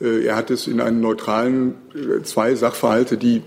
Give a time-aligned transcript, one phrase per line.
[0.00, 3.42] Äh, er hat es in einen neutralen, äh, zwei Sachverhalte, die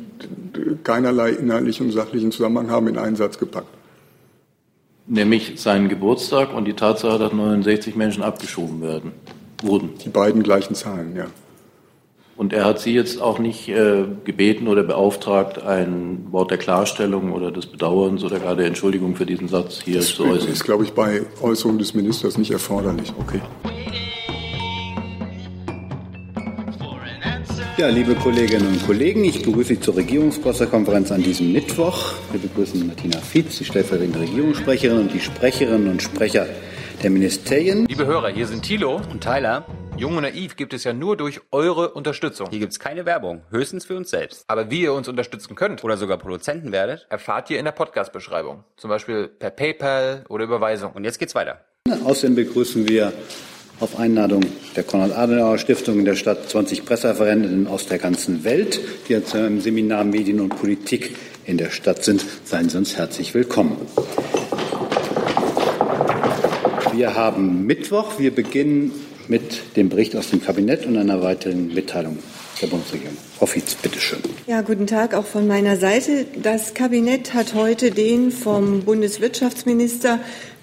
[0.84, 3.68] keinerlei inhaltlichen und sachlichen Zusammenhang haben, in einen Satz gepackt.
[5.08, 9.12] Nämlich seinen Geburtstag und die Tatsache, dass 69 Menschen abgeschoben werden,
[9.64, 9.92] wurden.
[10.04, 11.28] Die beiden gleichen Zahlen, ja.
[12.40, 17.34] Und er hat Sie jetzt auch nicht äh, gebeten oder beauftragt, ein Wort der Klarstellung
[17.34, 20.38] oder des Bedauerns oder gar der Entschuldigung für diesen Satz hier das zu äußern.
[20.38, 23.12] Das ist, glaube ich, bei Äußerung des Ministers nicht erforderlich.
[23.20, 23.42] Okay.
[27.80, 32.12] Ja, liebe Kolleginnen und Kollegen, ich begrüße Sie zur Regierungspressekonferenz an diesem Mittwoch.
[32.30, 36.46] Wir begrüßen Martina Fietz, die stellvertretende Regierungssprecherin und die Sprecherinnen und Sprecher
[37.02, 37.86] der Ministerien.
[37.86, 39.66] Liebe Hörer, hier sind Thilo und Tyler.
[39.96, 42.50] Jung und Naiv gibt es ja nur durch eure Unterstützung.
[42.50, 44.44] Hier gibt es keine Werbung, höchstens für uns selbst.
[44.48, 48.66] Aber wie ihr uns unterstützen könnt oder sogar Produzenten werdet, erfahrt ihr in der Podcast-Beschreibung.
[48.76, 50.92] Zum Beispiel per PayPal oder Überweisung.
[50.92, 51.64] Und jetzt geht's weiter.
[52.04, 53.14] Außerdem begrüßen wir
[53.80, 54.42] auf Einladung
[54.76, 60.04] der Konrad-Adenauer-Stiftung in der Stadt 20 Pressereferenten aus der ganzen Welt, die zu einem Seminar
[60.04, 62.26] Medien und Politik in der Stadt sind.
[62.44, 63.78] Seien Sie uns herzlich willkommen.
[66.94, 68.20] Wir haben Mittwoch.
[68.20, 68.92] Wir beginnen
[69.30, 72.20] mit dem Bericht aus dem Kabinett und einer weiteren Mitteilung
[72.62, 73.16] der Bundesregierung.
[73.38, 74.20] Frau Fietz, bitteschön.
[74.48, 76.26] Ja, guten Tag auch von meiner Seite.
[76.42, 80.20] Das Kabinett hat heute den vom Bundeswirtschaftsminister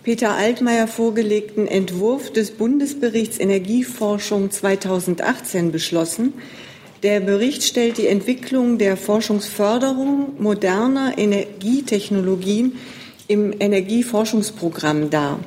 [0.06, 6.32] Peter Altmaier vorgelegten Entwurf des Bundesberichts Energieforschung 2018 beschlossen.
[7.02, 12.76] Der Bericht stellt die Entwicklung der Forschungsförderung moderner Energietechnologien
[13.26, 15.40] im Energieforschungsprogramm dar.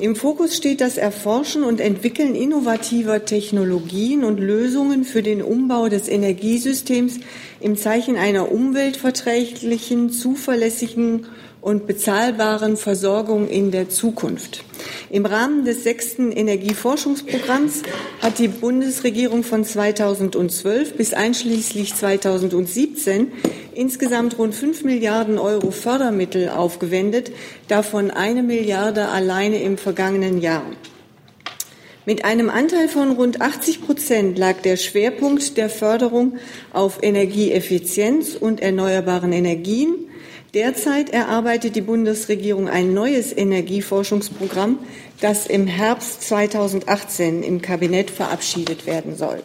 [0.00, 6.06] Im Fokus steht das Erforschen und Entwickeln innovativer Technologien und Lösungen für den Umbau des
[6.06, 7.18] Energiesystems
[7.58, 11.26] im Zeichen einer umweltverträglichen, zuverlässigen
[11.66, 14.62] und bezahlbaren Versorgung in der Zukunft.
[15.10, 17.82] Im Rahmen des sechsten Energieforschungsprogramms
[18.22, 23.32] hat die Bundesregierung von 2012 bis einschließlich 2017
[23.74, 27.32] insgesamt rund 5 Milliarden Euro Fördermittel aufgewendet,
[27.66, 30.62] davon eine Milliarde alleine im vergangenen Jahr.
[32.04, 36.36] Mit einem Anteil von rund 80 Prozent lag der Schwerpunkt der Förderung
[36.72, 40.06] auf Energieeffizienz und erneuerbaren Energien,
[40.56, 44.78] Derzeit erarbeitet die Bundesregierung ein neues Energieforschungsprogramm,
[45.20, 49.42] das im Herbst 2018 im Kabinett verabschiedet werden soll.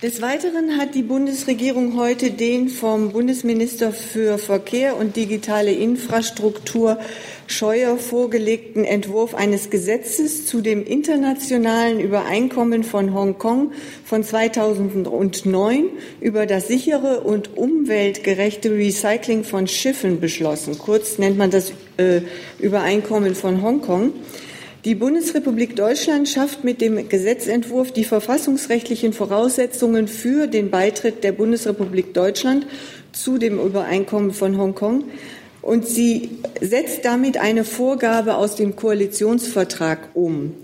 [0.00, 7.00] Des Weiteren hat die Bundesregierung heute den vom Bundesminister für Verkehr und digitale Infrastruktur
[7.48, 13.72] Scheuer vorgelegten Entwurf eines Gesetzes zu dem internationalen Übereinkommen von Hongkong
[14.04, 15.86] von 2009
[16.20, 20.78] über das sichere und umweltgerechte Recycling von Schiffen beschlossen.
[20.78, 22.20] Kurz nennt man das äh,
[22.60, 24.12] Übereinkommen von Hongkong.
[24.84, 32.14] Die Bundesrepublik Deutschland schafft mit dem Gesetzentwurf die verfassungsrechtlichen Voraussetzungen für den Beitritt der Bundesrepublik
[32.14, 32.64] Deutschland
[33.12, 35.04] zu dem Übereinkommen von Hongkong
[35.62, 36.30] und sie
[36.60, 40.54] setzt damit eine Vorgabe aus dem Koalitionsvertrag um.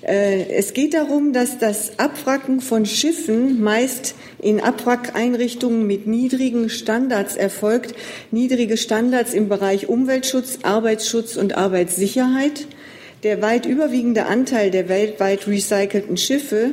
[0.00, 7.36] Äh, es geht darum, dass das Abwracken von Schiffen meist in Abwrackeinrichtungen mit niedrigen Standards
[7.36, 7.94] erfolgt.
[8.30, 12.66] Niedrige Standards im Bereich Umweltschutz, Arbeitsschutz und Arbeitssicherheit.
[13.24, 16.72] Der weit überwiegende Anteil der weltweit recycelten Schiffe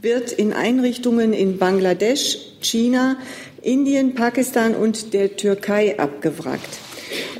[0.00, 3.16] wird in Einrichtungen in Bangladesch, China,
[3.62, 6.78] Indien, Pakistan und der Türkei abgewrackt.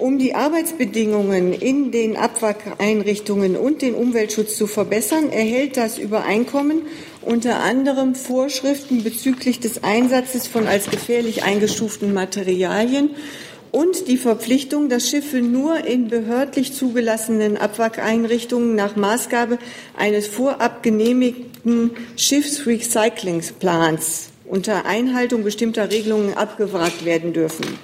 [0.01, 6.83] Um die Arbeitsbedingungen in den Abwrackeinrichtungen und den Umweltschutz zu verbessern, erhält das Übereinkommen
[7.21, 13.11] unter anderem Vorschriften bezüglich des Einsatzes von als gefährlich eingestuften Materialien
[13.73, 19.59] und die Verpflichtung, dass Schiffe nur in behördlich zugelassenen Abwrackeinrichtungen nach Maßgabe
[19.97, 27.79] eines vorab genehmigten Schiffsrecyclingsplans unter Einhaltung bestimmter Regelungen abgewrackt werden dürfen.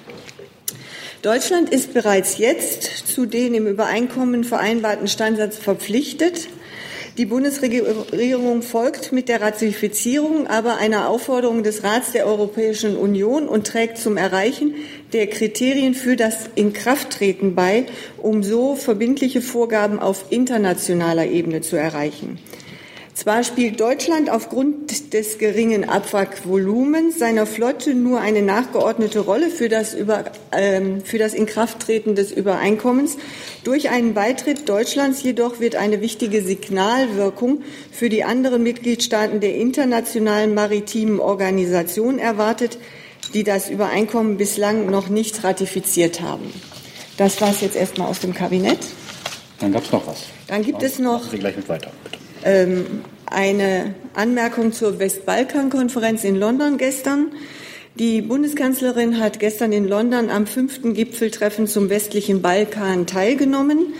[1.23, 6.47] Deutschland ist bereits jetzt zu den im Übereinkommen vereinbarten Standards verpflichtet.
[7.17, 13.67] Die Bundesregierung folgt mit der Ratifizierung aber einer Aufforderung des Rats der Europäischen Union und
[13.67, 14.75] trägt zum Erreichen
[15.13, 17.85] der Kriterien für das Inkrafttreten bei,
[18.17, 22.39] um so verbindliche Vorgaben auf internationaler Ebene zu erreichen.
[23.19, 29.93] Zwar spielt Deutschland aufgrund des geringen Abwrackvolumens seiner Flotte nur eine nachgeordnete Rolle für das,
[29.93, 30.23] Über,
[30.53, 33.17] ähm, für das Inkrafttreten des Übereinkommens.
[33.65, 40.53] Durch einen Beitritt Deutschlands jedoch wird eine wichtige Signalwirkung für die anderen Mitgliedstaaten der Internationalen
[40.53, 42.77] Maritimen Organisation erwartet,
[43.33, 46.53] die das Übereinkommen bislang noch nicht ratifiziert haben.
[47.17, 48.79] Das war es jetzt erstmal aus dem Kabinett.
[49.59, 50.23] Dann gab es noch was.
[50.47, 51.29] Dann gibt es noch.
[51.29, 51.91] Sie gleich mit weiter,
[52.43, 57.31] ähm, eine Anmerkung zur Westbalkan-Konferenz in London gestern.
[57.95, 63.93] Die Bundeskanzlerin hat gestern in London am fünften Gipfeltreffen zum westlichen Balkan teilgenommen.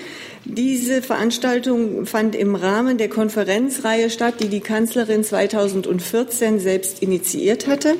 [0.45, 7.95] Diese Veranstaltung fand im Rahmen der Konferenzreihe statt, die die Kanzlerin 2014 selbst initiiert hatte.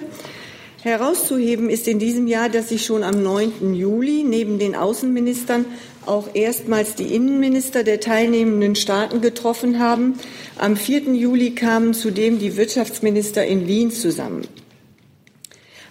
[0.82, 3.74] Herauszuheben ist in diesem Jahr, dass sich schon am 9.
[3.74, 5.66] Juli neben den Außenministern
[6.06, 10.18] auch erstmals die Innenminister der teilnehmenden Staaten getroffen haben.
[10.58, 11.14] Am 4.
[11.16, 14.48] Juli kamen zudem die Wirtschaftsminister in Wien zusammen.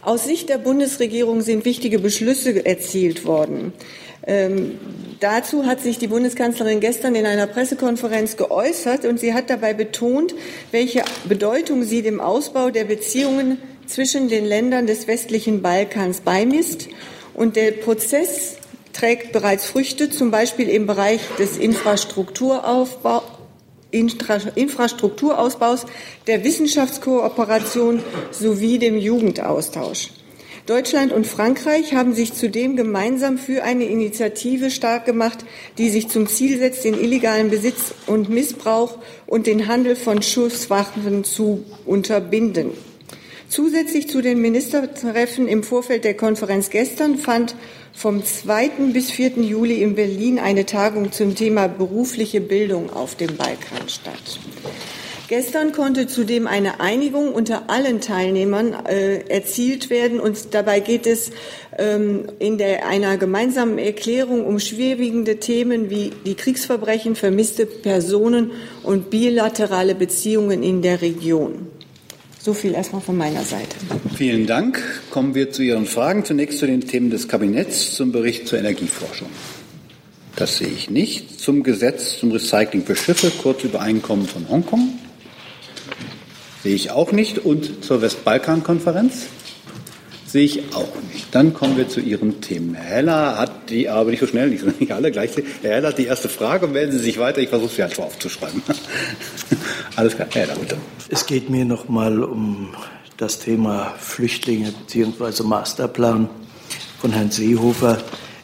[0.01, 3.75] Aus Sicht der Bundesregierung sind wichtige Beschlüsse erzielt worden.
[4.27, 4.79] Ähm,
[5.21, 10.35] dazu hat sich die Bundeskanzlerin gestern in einer Pressekonferenz geäußert und sie hat dabei betont,
[10.71, 13.59] welche Bedeutung sie dem Ausbau der Beziehungen
[13.89, 16.89] zwischen den Ländern des westlichen Balkans beimisst.
[17.35, 18.59] Und der Prozess
[18.93, 23.23] trägt bereits Früchte, zum Beispiel im Bereich des Infrastrukturaufbaus
[23.91, 25.87] Infrastrukturausbaus,
[26.27, 30.11] der Wissenschaftskooperation sowie dem Jugendaustausch.
[30.67, 35.39] Deutschland und Frankreich haben sich zudem gemeinsam für eine Initiative stark gemacht,
[35.79, 41.25] die sich zum Ziel setzt, den illegalen Besitz und Missbrauch und den Handel von Schusswaffen
[41.25, 42.73] zu unterbinden.
[43.49, 47.55] Zusätzlich zu den Ministertreffen im Vorfeld der Konferenz gestern fand
[47.95, 48.69] vom 2.
[48.93, 49.39] bis 4.
[49.39, 54.39] Juli in Berlin eine Tagung zum Thema berufliche Bildung auf dem Balkan statt.
[55.29, 61.31] Gestern konnte zudem eine Einigung unter allen Teilnehmern äh, erzielt werden und dabei geht es
[61.79, 68.53] ähm, in der, einer gemeinsamen Erklärung um schwerwiegende Themen wie die Kriegsverbrechen, vermisste Personen
[68.83, 71.78] und bilaterale Beziehungen in der Region.
[72.49, 73.77] So viel erstmal von meiner Seite.
[74.17, 74.83] Vielen Dank.
[75.11, 76.25] Kommen wir zu Ihren Fragen.
[76.25, 79.29] Zunächst zu den Themen des Kabinetts zum Bericht zur Energieforschung.
[80.35, 81.39] Das sehe ich nicht.
[81.43, 84.95] Zum Gesetz zum Recycling für Schiffe, Kurzübereinkommen von Hongkong.
[86.63, 87.37] Sehe ich auch nicht.
[87.37, 89.27] Und zur Westbalkan-Konferenz?
[90.29, 91.35] Sehe ich auch nicht.
[91.35, 92.75] Dann kommen wir zu Ihren Themen.
[92.75, 95.31] Herr Heller hat die, aber nicht so schnell, nicht, nicht alle gleich.
[95.63, 97.41] Herr Heller hat die erste Frage und melden Sie sich weiter.
[97.41, 98.63] Ich versuche sie einfach aufzuschreiben.
[99.97, 100.77] Alles klar, Herr Heller, bitte.
[101.09, 102.75] Es geht mir noch mal um
[103.17, 105.45] das Thema Flüchtlinge bzw.
[105.45, 106.29] Masterplan
[107.01, 107.97] von Herrn Seehofer.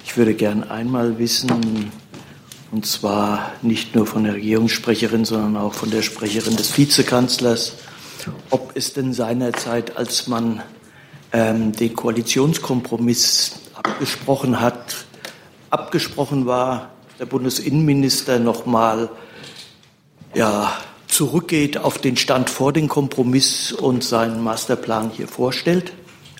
[0.07, 1.93] Ich würde gern einmal wissen,
[2.73, 7.75] und zwar nicht nur von der Regierungssprecherin, sondern auch von der Sprecherin des Vizekanzlers,
[8.49, 10.63] ob es denn seinerzeit, als man
[11.35, 15.05] ähm, den Koalitionskompromiss abgesprochen hat,
[15.69, 19.11] abgesprochen war, der Bundesinnenminister noch mal
[20.33, 20.73] ja,
[21.09, 25.93] zurückgeht auf den Stand vor dem Kompromiss und seinen Masterplan hier vorstellt?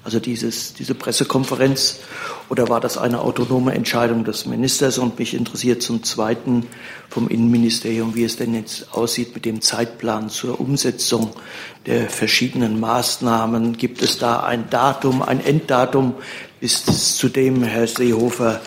[0.05, 2.01] Also dieses, diese Pressekonferenz
[2.51, 4.99] oder war das eine autonome Entscheidung des Ministers?
[4.99, 6.67] Und mich interessiert zum Zweiten
[7.09, 11.31] vom Innenministerium, wie es denn jetzt aussieht mit dem Zeitplan zur Umsetzung
[11.87, 13.79] der verschiedenen Maßnahmen.
[13.79, 16.15] Gibt es da ein Datum, ein Enddatum,
[16.61, 18.61] bis zu dem Herr Seehofer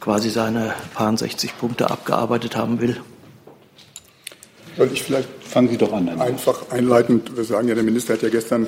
[0.00, 3.00] quasi seine paar 60 Punkte abgearbeitet haben will?
[4.76, 6.08] Soll ich vielleicht Fangen Sie doch an.
[6.08, 8.66] Einfach einleitend, wir sagen ja, der Minister hat ja gestern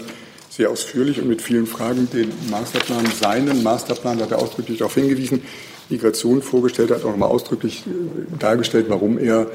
[0.56, 5.42] sehr ausführlich und mit vielen Fragen den Masterplan, seinen Masterplan, hat er ausdrücklich darauf hingewiesen,
[5.90, 9.48] Migration vorgestellt, hat auch nochmal ausdrücklich äh, dargestellt, warum er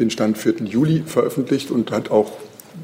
[0.00, 0.54] den Stand 4.
[0.64, 2.32] Juli veröffentlicht und hat auch,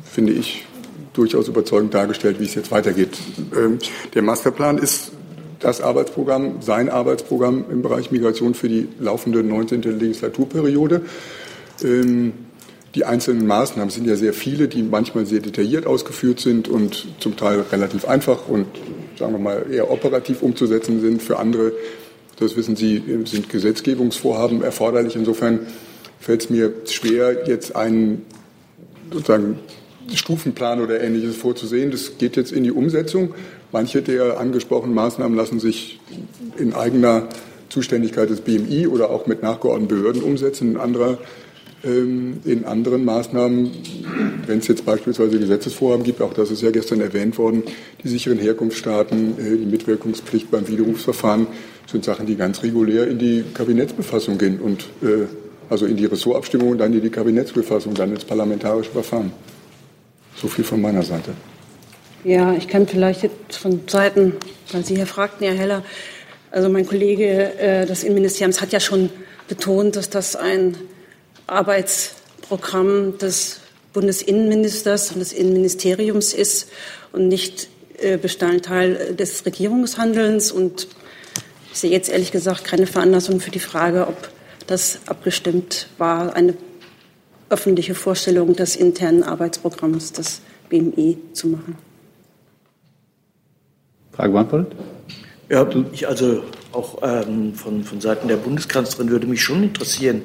[0.05, 0.65] finde ich,
[1.13, 3.19] durchaus überzeugend dargestellt, wie es jetzt weitergeht.
[3.57, 3.79] Ähm,
[4.15, 5.11] der Masterplan ist
[5.59, 9.83] das Arbeitsprogramm, sein Arbeitsprogramm im Bereich Migration für die laufende 19.
[9.83, 11.03] Legislaturperiode.
[11.83, 12.33] Ähm,
[12.95, 17.37] die einzelnen Maßnahmen sind ja sehr viele, die manchmal sehr detailliert ausgeführt sind und zum
[17.37, 18.67] Teil relativ einfach und
[19.19, 21.23] sagen wir mal eher operativ umzusetzen sind.
[21.23, 21.73] Für andere,
[22.39, 25.17] das wissen Sie, sind Gesetzgebungsvorhaben erforderlich.
[25.17, 25.67] Insofern
[26.21, 28.25] fällt es mir schwer, jetzt einen
[29.13, 29.59] sozusagen
[30.15, 31.91] Stufenplan oder ähnliches vorzusehen.
[31.91, 33.35] Das geht jetzt in die Umsetzung.
[33.73, 36.01] Manche der angesprochenen Maßnahmen lassen sich
[36.57, 37.29] in eigener
[37.69, 40.77] Zuständigkeit des BMI oder auch mit nachgeordneten Behörden umsetzen.
[40.77, 41.19] Ein anderer
[41.83, 43.71] in anderen Maßnahmen,
[44.47, 47.63] wenn es jetzt beispielsweise Gesetzesvorhaben gibt, auch das ist ja gestern erwähnt worden,
[48.03, 51.47] die sicheren Herkunftsstaaten, äh, die Mitwirkungspflicht beim Widerrufsverfahren,
[51.87, 55.27] sind Sachen, die ganz regulär in die Kabinettsbefassung gehen und äh,
[55.69, 59.33] also in die Ressortabstimmung und dann in die Kabinettsbefassung, dann ins parlamentarische Verfahren.
[60.37, 61.33] So viel von meiner Seite.
[62.25, 64.35] Ja, ich kann vielleicht jetzt von Seiten,
[64.73, 65.85] weil Sie hier fragten, Herr Heller,
[66.51, 69.11] also mein Kollege äh, des Innenministeriums hat ja schon
[69.49, 70.75] betont, dass das ein
[71.47, 73.61] Arbeitsprogramm des
[73.93, 76.69] Bundesinnenministers und des Innenministeriums ist
[77.13, 80.53] und nicht äh, Bestandteil des Regierungshandelns.
[80.53, 80.89] Und
[81.73, 84.29] ich sehe jetzt ehrlich gesagt keine Veranlassung für die Frage, ob
[84.67, 86.35] das abgestimmt war.
[86.35, 86.55] Eine
[87.49, 91.77] öffentliche Vorstellung des internen Arbeitsprogramms des BMI zu machen.
[94.13, 94.73] Frage beantwortet?
[95.49, 100.23] Ja, ich also auch ähm, von, von Seiten der Bundeskanzlerin würde mich schon interessieren,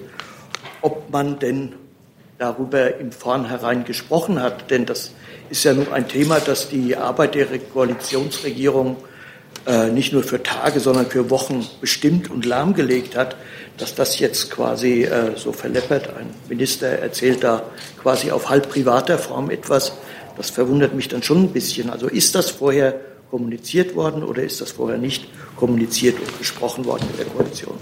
[0.82, 1.74] ob man denn
[2.38, 4.72] darüber im Vornherein gesprochen hat.
[4.72, 5.12] Denn das
[5.50, 8.98] ist ja nun ein Thema, das die Arbeit der Koalitionsregierung
[9.68, 13.36] äh, nicht nur für Tage, sondern für Wochen bestimmt und lahmgelegt hat,
[13.78, 16.10] dass das jetzt quasi äh, so verleppert.
[16.18, 17.64] Ein Minister erzählt da
[18.02, 19.94] quasi auf halb privater Form etwas.
[20.36, 21.92] Das verwundert mich dann schon ein bisschen.
[21.92, 27.06] Also ist das vorher kommuniziert worden oder ist das vorher nicht kommuniziert und besprochen worden
[27.12, 27.76] mit der Koalition?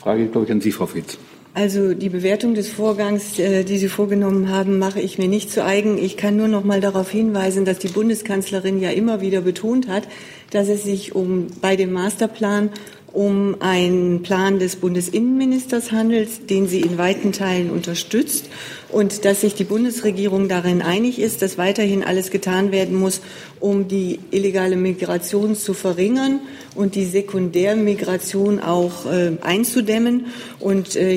[0.00, 1.18] Frage, glaube ich, an Sie, Frau Fietz.
[1.56, 5.64] Also die Bewertung des Vorgangs, äh, die Sie vorgenommen haben, mache ich mir nicht zu
[5.64, 5.96] eigen.
[5.96, 10.06] Ich kann nur noch mal darauf hinweisen, dass die Bundeskanzlerin ja immer wieder betont hat,
[10.50, 12.68] dass es sich um bei dem Masterplan
[13.16, 18.44] um einen Plan des Bundesinnenministers handelt, den sie in weiten Teilen unterstützt
[18.90, 23.22] und dass sich die Bundesregierung darin einig ist, dass weiterhin alles getan werden muss,
[23.58, 26.40] um die illegale Migration zu verringern
[26.74, 30.26] und die Sekundärmigration auch äh, einzudämmen.
[30.60, 31.14] Und äh,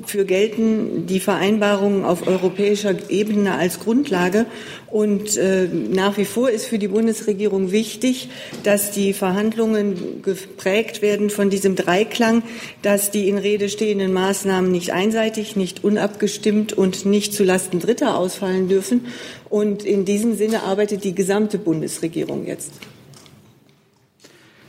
[0.00, 4.46] hierfür gelten die Vereinbarungen auf europäischer Ebene als Grundlage.
[4.86, 8.28] Und äh, nach wie vor ist für die Bundesregierung wichtig,
[8.64, 12.42] dass die Verhandlungen geprägt werden von diesem Dreiklang,
[12.82, 18.68] dass die in Rede stehenden Maßnahmen nicht einseitig, nicht unabgestimmt und nicht zulasten Dritter ausfallen
[18.68, 19.06] dürfen.
[19.48, 22.72] Und in diesem Sinne arbeitet die gesamte Bundesregierung jetzt.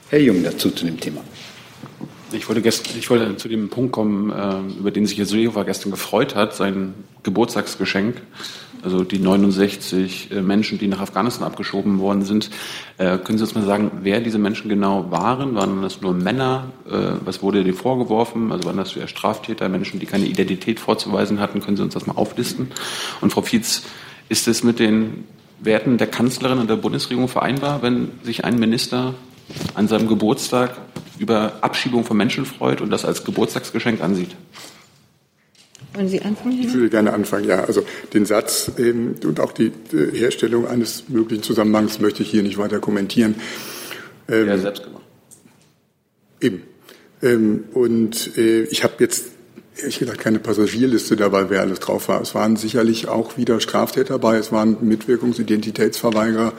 [0.10, 1.24] Herr Jung dazu zu dem Thema.
[2.34, 5.66] Ich wollte, gestern, ich wollte zu dem Punkt kommen, äh, über den sich Herr Seehofer
[5.66, 8.22] gestern gefreut hat, sein Geburtstagsgeschenk,
[8.84, 12.50] also die 69 äh, Menschen, die nach Afghanistan abgeschoben worden sind.
[12.98, 15.56] Äh, können Sie uns mal sagen, wer diese Menschen genau waren?
[15.56, 16.72] Waren das nur Männer?
[16.86, 18.52] Was wurde denen vorgeworfen?
[18.52, 21.62] Also waren das eher Straftäter, Menschen, die keine Identität vorzuweisen hatten?
[21.62, 22.72] Können Sie uns das mal auflisten?
[23.22, 23.84] Und Frau Fietz,
[24.32, 25.26] ist es mit den
[25.60, 29.14] Werten der Kanzlerin und der Bundesregierung vereinbar, wenn sich ein Minister
[29.74, 30.78] an seinem Geburtstag
[31.20, 34.36] über Abschiebung von Menschen freut und das als Geburtstagsgeschenk ansieht.
[35.94, 36.60] Wollen Sie anfangen?
[36.60, 37.66] Ich würde gerne anfangen, ja.
[37.66, 42.44] Also den Satz ähm, und auch die äh, Herstellung eines möglichen Zusammenhangs möchte ich hier
[42.44, 43.36] nicht weiter kommentieren.
[44.30, 45.04] Ähm, ja, selbst gemacht.
[46.40, 46.64] Eben.
[47.22, 49.26] Ähm, und äh, ich habe jetzt
[49.78, 52.22] ehrlich gesagt keine Passagierliste dabei, wer alles drauf war.
[52.22, 56.54] Es waren sicherlich auch wieder Straftäter dabei, es waren Mitwirkungsidentitätsverweigerer,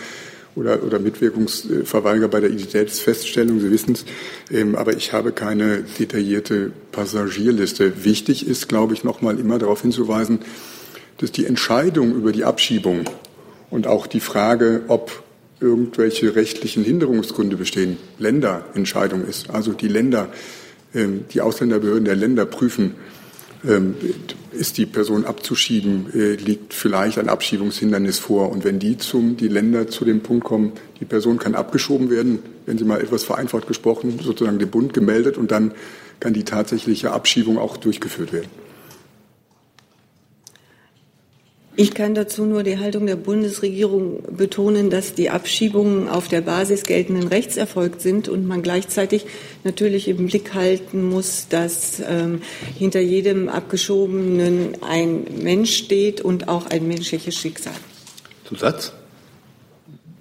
[0.54, 4.04] oder, oder Mitwirkungsverweigerer bei der Identitätsfeststellung, Sie wissen es.
[4.50, 8.04] Ähm, aber ich habe keine detaillierte Passagierliste.
[8.04, 10.40] Wichtig ist, glaube ich, noch mal immer darauf hinzuweisen,
[11.18, 13.04] dass die Entscheidung über die Abschiebung
[13.70, 15.22] und auch die Frage, ob
[15.60, 19.48] irgendwelche rechtlichen Hinderungsgründe bestehen, Länderentscheidung ist.
[19.50, 20.28] Also die Länder,
[20.94, 22.94] ähm, die Ausländerbehörden der Länder prüfen,
[24.52, 28.50] ist die Person abzuschieben, äh, liegt vielleicht ein Abschiebungshindernis vor.
[28.50, 32.40] Und wenn die zum, die Länder zu dem Punkt kommen, die Person kann abgeschoben werden,
[32.66, 35.72] wenn sie mal etwas vereinfacht gesprochen, sozusagen dem Bund gemeldet und dann
[36.18, 38.61] kann die tatsächliche Abschiebung auch durchgeführt werden.
[41.74, 46.82] Ich kann dazu nur die Haltung der Bundesregierung betonen, dass die Abschiebungen auf der Basis
[46.82, 49.24] geltenden Rechts erfolgt sind und man gleichzeitig
[49.64, 52.42] natürlich im Blick halten muss, dass ähm,
[52.78, 57.72] hinter jedem Abgeschobenen ein Mensch steht und auch ein menschliches Schicksal.
[58.44, 58.92] Zusatz?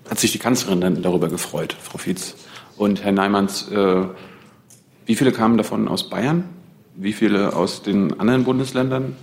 [0.10, 2.36] Hat sich die Kanzlerin dann darüber gefreut, Frau Fietz?
[2.78, 4.04] Und Herr Neimanns, äh,
[5.06, 6.46] wie viele kamen davon aus Bayern?
[6.96, 9.18] Wie viele aus den anderen Bundesländern?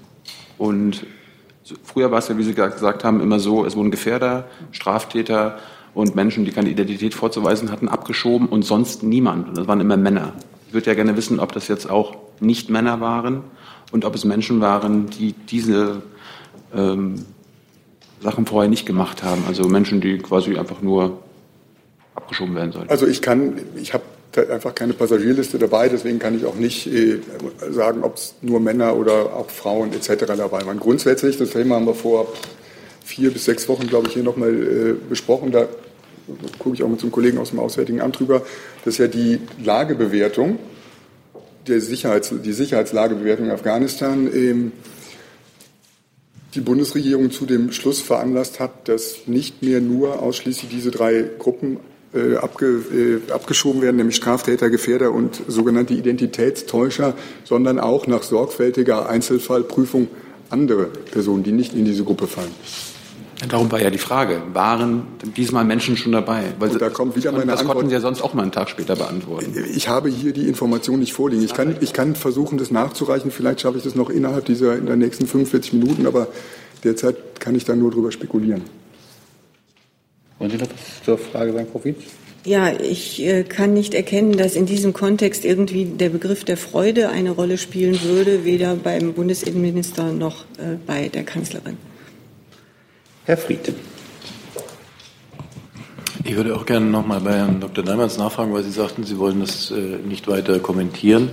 [0.58, 1.06] Und
[1.84, 5.58] Früher war es ja, wie Sie gesagt haben, immer so, es wurden Gefährder, Straftäter
[5.94, 9.56] und Menschen, die keine Identität vorzuweisen hatten, abgeschoben und sonst niemand.
[9.56, 10.32] Das waren immer Männer.
[10.68, 13.42] Ich würde ja gerne wissen, ob das jetzt auch nicht Männer waren
[13.90, 16.02] und ob es Menschen waren, die diese
[16.74, 17.24] ähm,
[18.20, 19.44] Sachen vorher nicht gemacht haben.
[19.46, 21.22] Also Menschen, die quasi einfach nur
[22.14, 22.90] abgeschoben werden sollten.
[22.90, 24.04] Also ich kann, ich habe
[24.36, 27.20] einfach keine Passagierliste dabei, deswegen kann ich auch nicht äh,
[27.70, 30.26] sagen, ob es nur Männer oder auch Frauen etc.
[30.26, 30.78] dabei waren.
[30.78, 32.32] Grundsätzlich, das Thema haben wir vor
[33.04, 35.50] vier bis sechs Wochen, glaube ich, hier nochmal äh, besprochen.
[35.50, 35.66] Da
[36.58, 38.42] gucke ich auch mit zum Kollegen aus dem Auswärtigen Amt drüber.
[38.84, 40.58] Das ist ja die Lagebewertung,
[41.66, 44.30] der Sicherheits-, die Sicherheitslagebewertung in Afghanistan.
[44.32, 44.72] Ähm,
[46.54, 51.78] die Bundesregierung zu dem Schluss veranlasst hat, dass nicht mehr nur ausschließlich diese drei Gruppen
[52.14, 59.08] äh, abge, äh, abgeschoben werden, nämlich Straftäter, Gefährder und sogenannte Identitätstäuscher, sondern auch nach sorgfältiger
[59.08, 60.08] Einzelfallprüfung
[60.50, 62.54] andere Personen, die nicht in diese Gruppe fallen.
[63.46, 66.54] Darum war ja die Frage, waren diesmal Menschen schon dabei?
[66.58, 67.76] Weil und da kommt wieder meine das Antwort.
[67.76, 69.54] konnten Sie ja sonst auch mal einen Tag später beantworten.
[69.72, 71.44] Ich habe hier die Information nicht vorliegen.
[71.44, 73.30] Ich kann, ich kann versuchen, das nachzureichen.
[73.30, 76.26] Vielleicht schaffe ich das noch innerhalb dieser in der nächsten 45 Minuten, aber
[76.82, 78.62] derzeit kann ich da nur drüber spekulieren.
[80.38, 82.02] Wollen Sie noch was zur Frage sagen, Frau Wietz?
[82.44, 87.08] Ja, ich äh, kann nicht erkennen, dass in diesem Kontext irgendwie der Begriff der Freude
[87.08, 91.76] eine Rolle spielen würde, weder beim Bundesinnenminister noch äh, bei der Kanzlerin.
[93.26, 93.72] Herr Fried.
[96.24, 97.84] Ich würde auch gerne noch mal bei Herrn Dr.
[97.84, 101.30] Neumanns nachfragen, weil Sie sagten, Sie wollen das äh, nicht weiter kommentieren.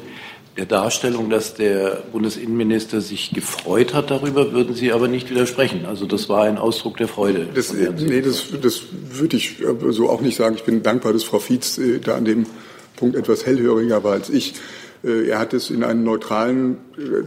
[0.58, 5.86] Der Darstellung, dass der Bundesinnenminister sich gefreut hat darüber, würden Sie aber nicht widersprechen.
[5.86, 7.48] Also das war ein Ausdruck der Freude.
[7.54, 9.58] Das, nee, das, das würde ich
[9.90, 10.56] so auch nicht sagen.
[10.56, 12.46] Ich bin dankbar, dass Frau Fietz äh, da an dem
[12.96, 14.54] Punkt etwas hellhöriger war als ich.
[15.04, 16.78] Äh, er hat es in einen neutralen,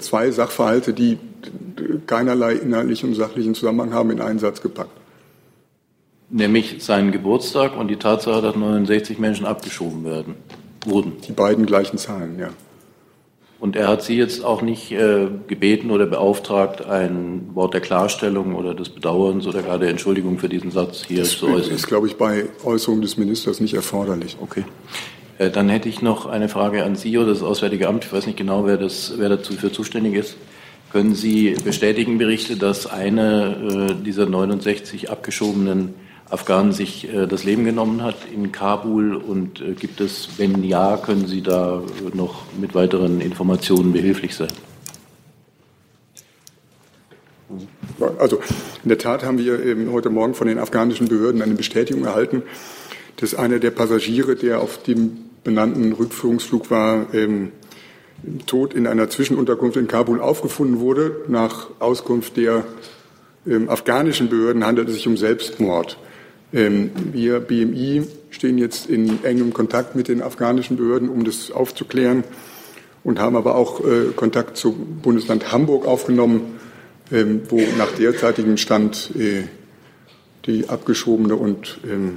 [0.00, 1.18] zwei Sachverhalte, die
[2.06, 4.90] keinerlei inhaltlichen und sachlichen Zusammenhang haben, in einen Satz gepackt.
[6.30, 10.34] Nämlich seinen Geburtstag und die Tatsache, dass 69 Menschen abgeschoben werden,
[10.86, 11.12] wurden.
[11.26, 12.50] Die beiden gleichen Zahlen, ja.
[13.60, 18.54] Und er hat Sie jetzt auch nicht äh, gebeten oder beauftragt, ein Wort der Klarstellung
[18.54, 21.70] oder des Bedauerns oder gar der Entschuldigung für diesen Satz hier das zu äußern?
[21.70, 24.36] Das ist, glaube ich, bei Äußerung des Ministers nicht erforderlich.
[24.40, 24.64] Okay.
[25.38, 28.04] Äh, dann hätte ich noch eine Frage an Sie oder das Auswärtige Amt.
[28.04, 30.36] Ich weiß nicht genau, wer, das, wer dazu für zuständig ist.
[30.92, 35.94] Können Sie bestätigen Berichte, dass eine äh, dieser 69 abgeschobenen
[36.30, 39.14] Afghanen sich äh, das Leben genommen hat in Kabul?
[39.14, 44.34] Und äh, gibt es, wenn ja, können Sie da äh, noch mit weiteren Informationen behilflich
[44.34, 44.52] sein?
[48.18, 48.40] Also
[48.82, 52.42] in der Tat haben wir ähm, heute Morgen von den afghanischen Behörden eine Bestätigung erhalten,
[53.16, 57.52] dass einer der Passagiere, der auf dem benannten Rückführungsflug war, ähm,
[58.46, 61.22] tot in einer Zwischenunterkunft in Kabul aufgefunden wurde.
[61.28, 62.64] Nach Auskunft der
[63.46, 65.98] ähm, afghanischen Behörden handelt es sich um Selbstmord.
[66.52, 72.24] Ähm, wir BMI stehen jetzt in engem Kontakt mit den afghanischen Behörden, um das aufzuklären
[73.04, 76.58] und haben aber auch äh, Kontakt zum Bundesland Hamburg aufgenommen,
[77.12, 79.44] ähm, wo nach derzeitigem Stand äh,
[80.46, 82.16] die abgeschobene und ähm,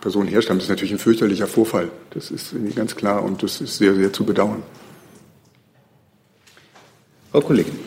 [0.00, 0.60] Person herstammt.
[0.60, 1.90] Das ist natürlich ein fürchterlicher Vorfall.
[2.10, 4.62] Das ist ganz klar und das ist sehr, sehr zu bedauern.
[7.30, 7.78] Frau Kollegin.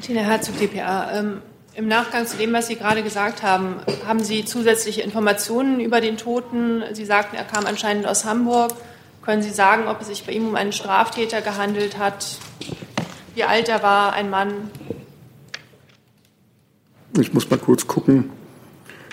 [0.00, 1.36] Tina Herzog, dpa.
[1.76, 6.16] Im Nachgang zu dem, was Sie gerade gesagt haben, haben Sie zusätzliche Informationen über den
[6.16, 6.82] Toten?
[6.92, 8.72] Sie sagten, er kam anscheinend aus Hamburg.
[9.22, 12.38] Können Sie sagen, ob es sich bei ihm um einen Straftäter gehandelt hat?
[13.34, 14.70] Wie alt er war, ein Mann?
[17.20, 18.30] Ich muss mal kurz gucken.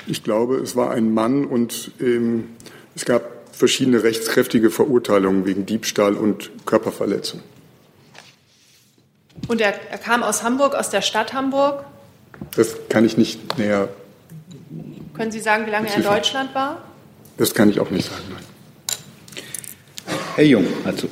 [0.07, 2.47] Ich glaube, es war ein Mann und ähm,
[2.95, 7.41] es gab verschiedene rechtskräftige Verurteilungen wegen Diebstahl und Körperverletzung.
[9.49, 11.83] Und er, er, kam aus Hamburg, aus der Stadt Hamburg?
[12.55, 13.89] Das kann ich nicht näher.
[15.13, 16.81] Können Sie sagen, wie lange er in Deutschland war?
[17.37, 18.43] Das kann ich auch nicht sagen, nein.
[20.35, 21.07] Herr Jung, dazu.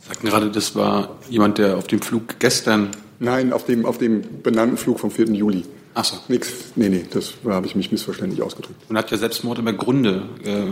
[0.00, 2.90] Sie sagten gerade, das war jemand, der auf dem Flug gestern.
[3.18, 5.26] Nein, auf dem, auf dem benannten Flug vom 4.
[5.32, 5.64] Juli.
[5.94, 6.16] Ach so.
[6.28, 6.50] Nix.
[6.76, 8.80] Nee, nee, das habe ich mich missverständlich ausgedrückt.
[8.88, 10.22] Und hat ja Selbstmord immer Gründe.
[10.44, 10.66] Äh,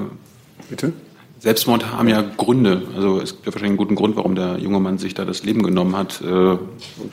[0.68, 0.92] Bitte?
[1.38, 2.83] Selbstmord haben ja Gründe.
[2.96, 5.44] Also es gibt ja wahrscheinlich einen guten Grund, warum der junge Mann sich da das
[5.44, 6.20] Leben genommen hat.
[6.20, 6.59] Äh, ich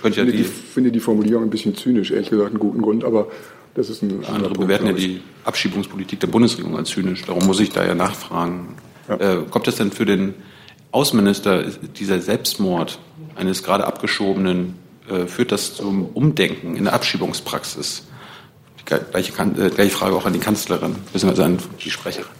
[0.01, 3.03] finde, ja die, die, finde die Formulierung ein bisschen zynisch, ehrlich gesagt, einen guten Grund,
[3.03, 3.27] aber
[3.75, 7.23] das ist ein Andere bewerten ja die Abschiebungspolitik der Bundesregierung als zynisch.
[7.25, 8.75] Darum muss ich da ja nachfragen.
[9.09, 9.15] Ja.
[9.17, 10.33] Äh, kommt das denn für den
[10.91, 11.65] Außenminister,
[11.99, 12.99] dieser Selbstmord
[13.35, 14.75] eines gerade abgeschobenen,
[15.09, 18.07] äh, führt das zum Umdenken in der Abschiebungspraxis?
[18.79, 22.31] Die gleiche, äh, gleiche Frage auch an die Kanzlerin, beziehungsweise an die Sprecherin.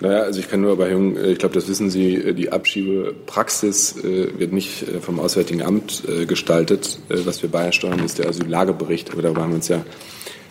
[0.00, 2.52] Naja, also ich kann nur bei Jung, äh, ich glaube, das wissen Sie, äh, die
[2.52, 6.98] Abschiebepraxis äh, wird nicht vom Auswärtigen Amt gestaltet.
[7.08, 9.84] Was wir beisteuern, ist der Asyllagebericht, aber darüber haben wir uns ja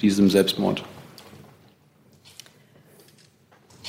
[0.00, 0.82] diesem Selbstmord?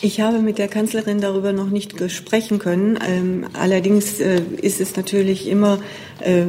[0.02, 2.98] Ich habe mit der Kanzlerin darüber noch nicht sprechen können.
[3.06, 5.82] Ähm, allerdings äh, ist es natürlich immer,
[6.22, 6.46] äh,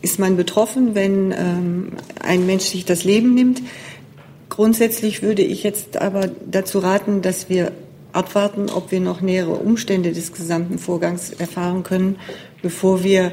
[0.00, 3.62] ist man betroffen, wenn ähm, ein Mensch sich das Leben nimmt.
[4.52, 7.72] Grundsätzlich würde ich jetzt aber dazu raten, dass wir
[8.12, 12.18] abwarten, ob wir noch nähere Umstände des gesamten Vorgangs erfahren können,
[12.60, 13.32] bevor wir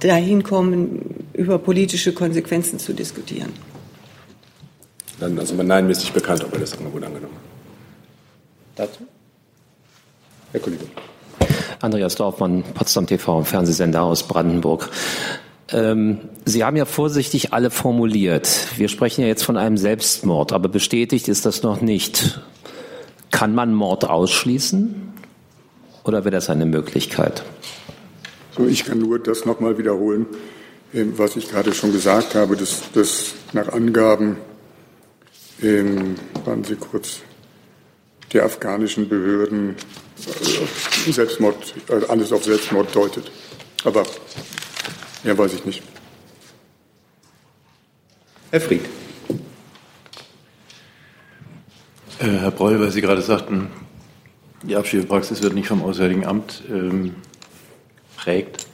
[0.00, 3.52] dahin kommen, über politische Konsequenzen zu diskutieren.
[5.20, 8.88] Dann, also Nein, mir ist nicht bekannt, ob er das Angebot angenommen hat.
[8.88, 9.00] Dazu?
[10.52, 10.86] Herr Kollege.
[11.82, 14.88] Andreas Dorfmann, Potsdam TV, Fernsehsender aus Brandenburg.
[15.72, 18.68] Ähm, Sie haben ja vorsichtig alle formuliert.
[18.76, 22.40] Wir sprechen ja jetzt von einem Selbstmord, aber bestätigt ist das noch nicht.
[23.30, 25.12] Kann man Mord ausschließen
[26.04, 27.42] oder wäre das eine Möglichkeit?
[28.56, 30.26] So, ich kann nur das nochmal wiederholen,
[30.92, 34.36] ähm, was ich gerade schon gesagt habe, dass, dass nach Angaben,
[35.62, 37.20] ähm, warten Sie kurz,
[38.32, 39.76] der afghanischen Behörden
[41.06, 41.56] äh, Selbstmord,
[41.88, 43.30] also alles auf Selbstmord deutet.
[43.84, 44.04] Aber
[45.22, 45.82] mehr weiß ich nicht.
[48.50, 48.84] Herr Fried.
[52.18, 53.70] Äh, Herr Breul, weil Sie gerade sagten,
[54.62, 57.16] die Abschiebepraxis wird nicht vom Auswärtigen Amt ähm,
[58.16, 58.66] prägt.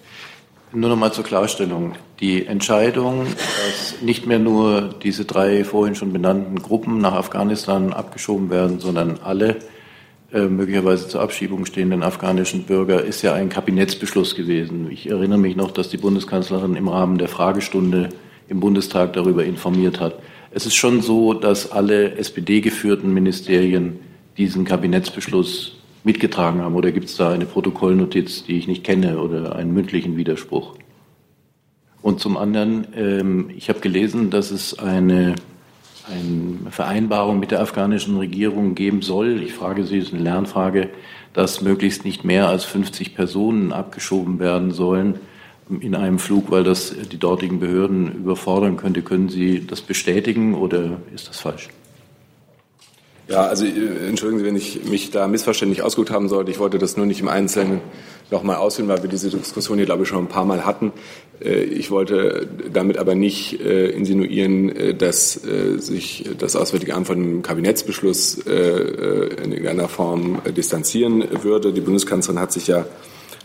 [0.73, 1.95] Nur noch mal zur Klarstellung.
[2.21, 8.51] Die Entscheidung, dass nicht mehr nur diese drei vorhin schon benannten Gruppen nach Afghanistan abgeschoben
[8.51, 9.61] werden, sondern alle
[10.33, 14.91] möglicherweise zur Abschiebung stehenden afghanischen Bürger, ist ja ein Kabinettsbeschluss gewesen.
[14.91, 18.11] Ich erinnere mich noch, dass die Bundeskanzlerin im Rahmen der Fragestunde
[18.49, 20.19] im Bundestag darüber informiert hat.
[20.51, 24.01] Es ist schon so, dass alle SPD-geführten Ministerien
[24.37, 26.75] diesen Kabinettsbeschluss mitgetragen haben?
[26.75, 30.75] Oder gibt es da eine Protokollnotiz, die ich nicht kenne oder einen mündlichen Widerspruch?
[32.01, 35.35] Und zum anderen, ähm, ich habe gelesen, dass es eine,
[36.11, 39.42] eine Vereinbarung mit der afghanischen Regierung geben soll.
[39.42, 40.90] Ich frage Sie, ist eine Lernfrage,
[41.33, 45.21] dass möglichst nicht mehr als 50 Personen abgeschoben werden sollen
[45.81, 49.03] in einem Flug, weil das die dortigen Behörden überfordern könnte.
[49.03, 51.68] Können Sie das bestätigen oder ist das falsch?
[53.29, 56.51] Ja, also äh, entschuldigen Sie, wenn ich mich da missverständlich ausgedrückt haben sollte.
[56.51, 57.83] Ich wollte das nur nicht im Einzelnen
[58.31, 60.92] nochmal ausführen, weil wir diese Diskussion hier, glaube ich, schon ein paar Mal hatten.
[61.42, 67.42] Äh, ich wollte damit aber nicht äh, insinuieren, dass sich das Auswärtige Amt von einem
[67.42, 71.72] Kabinettsbeschluss in irgendeiner Form distanzieren würde.
[71.72, 72.87] Die Bundeskanzlerin hat sich ja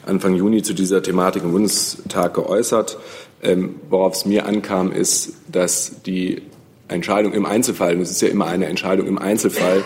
[0.05, 2.97] Anfang Juni zu dieser Thematik im Bundestag geäußert.
[3.41, 6.41] Ähm, worauf es mir ankam, ist, dass die
[6.93, 9.83] Entscheidung im Einzelfall, und es ist ja immer eine Entscheidung im Einzelfall,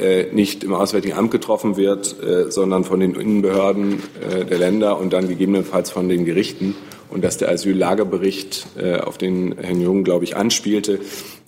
[0.00, 4.98] äh, nicht im Auswärtigen Amt getroffen wird, äh, sondern von den Innenbehörden äh, der Länder
[4.98, 6.74] und dann gegebenenfalls von den Gerichten.
[7.08, 10.98] Und dass der Asyllagebericht, äh, auf den Herrn Jung, glaube ich, anspielte,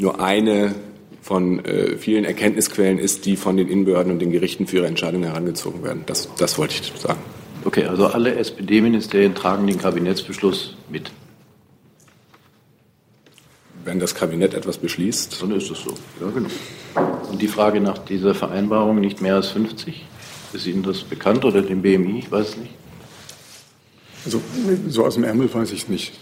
[0.01, 0.75] nur eine
[1.23, 5.25] von äh, vielen Erkenntnisquellen ist, die von den Innenbehörden und den Gerichten für ihre Entscheidungen
[5.25, 6.03] herangezogen werden.
[6.05, 7.19] Das, das wollte ich sagen.
[7.65, 11.11] Okay, also alle SPD-Ministerien tragen den Kabinettsbeschluss mit
[13.85, 15.41] wenn das Kabinett etwas beschließt.
[15.43, 15.95] Dann ist es so.
[16.21, 16.49] Ja, genau.
[17.31, 20.05] Und die Frage nach dieser Vereinbarung nicht mehr als 50,
[20.53, 22.21] ist Ihnen das bekannt oder dem BMI?
[22.21, 22.73] Ich weiß es nicht.
[24.25, 24.41] Also
[24.89, 26.15] so aus dem Ärmel weiß ich es nicht.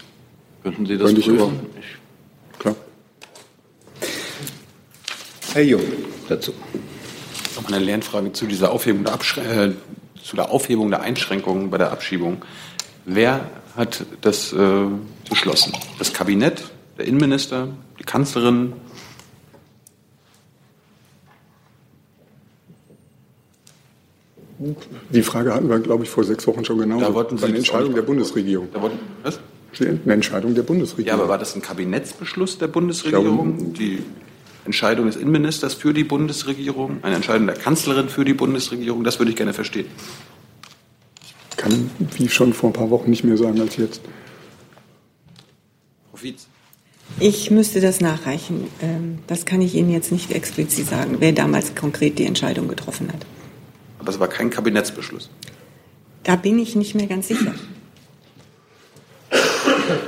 [0.63, 1.59] Könnten Sie das Könnte prüfen?
[1.79, 2.75] Ich, klar.
[5.53, 5.83] Herr Jung,
[6.27, 6.53] dazu.
[7.55, 9.71] Noch eine Lernfrage zu dieser Aufhebung der, äh,
[10.21, 12.43] zu der Aufhebung der Einschränkungen bei der Abschiebung.
[13.05, 14.85] Wer hat das äh,
[15.29, 15.73] beschlossen?
[15.99, 16.63] Das Kabinett
[16.97, 18.73] der Innenminister, die Kanzlerin.
[25.09, 26.99] Die Frage hatten wir, glaube ich, vor sechs Wochen schon genau.
[26.99, 28.69] Da wollten Sie eine Entscheidung der Bundesregierung.
[28.71, 29.39] Da wollten, was?
[29.79, 31.07] Eine Entscheidung der Bundesregierung.
[31.07, 33.57] Ja, aber war das ein Kabinettsbeschluss der Bundesregierung?
[33.57, 34.03] Glaube, die
[34.65, 39.03] Entscheidung des Innenministers für die Bundesregierung, eine Entscheidung der Kanzlerin für die Bundesregierung?
[39.03, 39.87] Das würde ich gerne verstehen.
[41.57, 44.01] Kann, wie schon vor ein paar Wochen, nicht mehr sagen als jetzt.
[46.11, 46.47] Frau Fietz.
[47.19, 48.67] Ich müsste das nachreichen.
[48.81, 53.09] Ähm, das kann ich Ihnen jetzt nicht explizit sagen, wer damals konkret die Entscheidung getroffen
[53.13, 53.25] hat.
[53.99, 55.29] Aber es war kein Kabinettsbeschluss.
[56.23, 57.53] Da bin ich nicht mehr ganz sicher.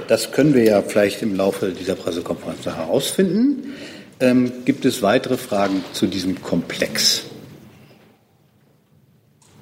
[0.08, 3.74] Das können wir ja vielleicht im Laufe dieser Pressekonferenz herausfinden.
[4.20, 7.24] Ähm, gibt es weitere Fragen zu diesem Komplex?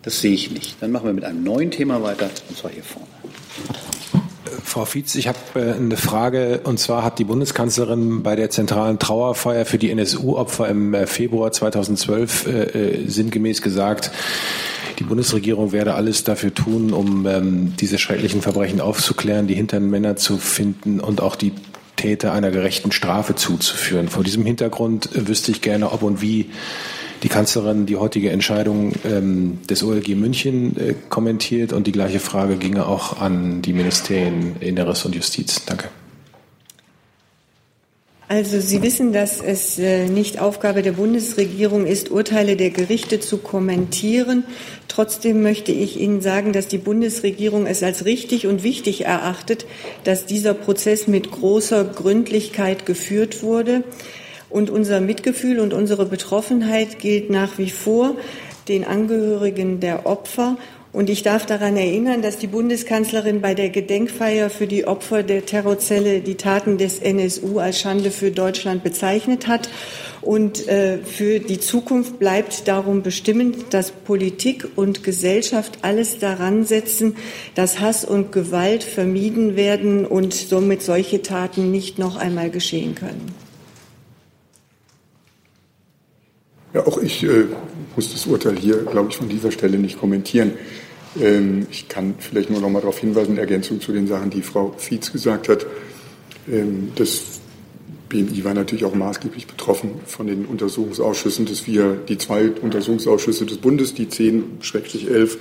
[0.03, 0.77] Das sehe ich nicht.
[0.81, 3.07] Dann machen wir mit einem neuen Thema weiter, und zwar hier vorne.
[4.63, 6.61] Frau Fietz, ich habe äh, eine Frage.
[6.63, 11.51] Und zwar hat die Bundeskanzlerin bei der zentralen Trauerfeier für die NSU-Opfer im äh, Februar
[11.51, 14.11] 2012 äh, sinngemäß gesagt,
[14.99, 20.15] die Bundesregierung werde alles dafür tun, um ähm, diese schrecklichen Verbrechen aufzuklären, die hinteren Männer
[20.15, 21.51] zu finden und auch die
[21.95, 24.07] Täter einer gerechten Strafe zuzuführen.
[24.07, 26.49] Vor diesem Hintergrund wüsste ich gerne, ob und wie
[27.23, 32.57] die Kanzlerin die heutige Entscheidung ähm, des OLG München äh, kommentiert und die gleiche Frage
[32.57, 35.63] ginge auch an die Ministerien Inneres und Justiz.
[35.65, 35.89] Danke.
[38.27, 43.37] Also Sie wissen, dass es äh, nicht Aufgabe der Bundesregierung ist, Urteile der Gerichte zu
[43.37, 44.43] kommentieren.
[44.87, 49.65] Trotzdem möchte ich Ihnen sagen, dass die Bundesregierung es als richtig und wichtig erachtet,
[50.03, 53.83] dass dieser Prozess mit großer Gründlichkeit geführt wurde.
[54.53, 58.15] Und unser Mitgefühl und unsere Betroffenheit gilt nach wie vor
[58.67, 60.57] den Angehörigen der Opfer.
[60.91, 65.47] Und ich darf daran erinnern, dass die Bundeskanzlerin bei der Gedenkfeier für die Opfer der
[65.47, 69.69] Terrorzelle die Taten des NSU als Schande für Deutschland bezeichnet hat.
[70.21, 77.15] Und äh, für die Zukunft bleibt darum bestimmend, dass Politik und Gesellschaft alles daran setzen,
[77.55, 83.42] dass Hass und Gewalt vermieden werden und somit solche Taten nicht noch einmal geschehen können.
[86.73, 87.45] Ja, auch ich äh,
[87.95, 90.53] muss das Urteil hier, glaube ich, von dieser Stelle nicht kommentieren.
[91.21, 94.41] Ähm, ich kann vielleicht nur noch mal darauf hinweisen, in Ergänzung zu den Sachen, die
[94.41, 95.67] Frau Fietz gesagt hat.
[96.51, 97.39] Ähm, das
[98.09, 103.57] BMI war natürlich auch maßgeblich betroffen von den Untersuchungsausschüssen, dass wir die zwei Untersuchungsausschüsse des
[103.57, 105.37] Bundes, die zehn, schrecklich elf